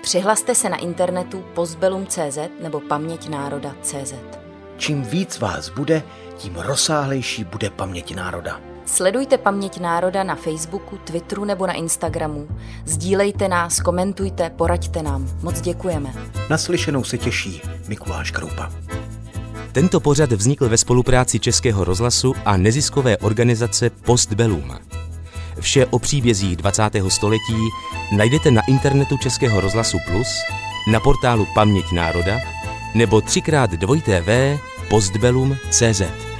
Přihlaste 0.01 0.55
se 0.55 0.69
na 0.69 0.77
internetu 0.77 1.45
postbelum.cz 1.53 2.37
nebo 2.61 2.79
paměťnároda.cz. 2.79 4.13
Čím 4.77 5.03
víc 5.03 5.39
vás 5.39 5.69
bude, 5.69 6.03
tím 6.37 6.55
rozsáhlejší 6.55 7.43
bude 7.43 7.69
paměť 7.69 8.15
národa. 8.15 8.72
Sledujte 8.85 9.37
Paměť 9.37 9.79
národa 9.79 10.23
na 10.23 10.35
Facebooku, 10.35 10.97
Twitteru 11.03 11.45
nebo 11.45 11.67
na 11.67 11.73
Instagramu. 11.73 12.47
Sdílejte 12.85 13.47
nás, 13.47 13.79
komentujte, 13.79 14.49
poraďte 14.49 15.03
nám. 15.03 15.29
Moc 15.41 15.61
děkujeme. 15.61 16.13
Naslyšenou 16.49 17.03
se 17.03 17.17
těší 17.17 17.61
Mikuláš 17.87 18.31
Kroupa. 18.31 18.71
Tento 19.71 19.99
pořad 19.99 20.31
vznikl 20.31 20.69
ve 20.69 20.77
spolupráci 20.77 21.39
Českého 21.39 21.83
rozhlasu 21.83 22.33
a 22.45 22.57
neziskové 22.57 23.17
organizace 23.17 23.89
Postbellum. 23.89 24.77
Vše 25.59 25.85
o 25.85 25.99
příbězích 25.99 26.55
20. 26.55 26.83
století 27.07 27.69
najdete 28.17 28.51
na 28.51 28.61
internetu 28.67 29.17
Českého 29.17 29.61
rozhlasu 29.61 29.97
Plus, 30.11 30.27
na 30.91 30.99
portálu 30.99 31.47
Paměť 31.55 31.91
národa 31.91 32.39
nebo 32.95 33.21
třikrát 33.21 33.71
dvojité 33.71 34.21
v 34.21 34.59
postbellum.cz. 34.89 36.32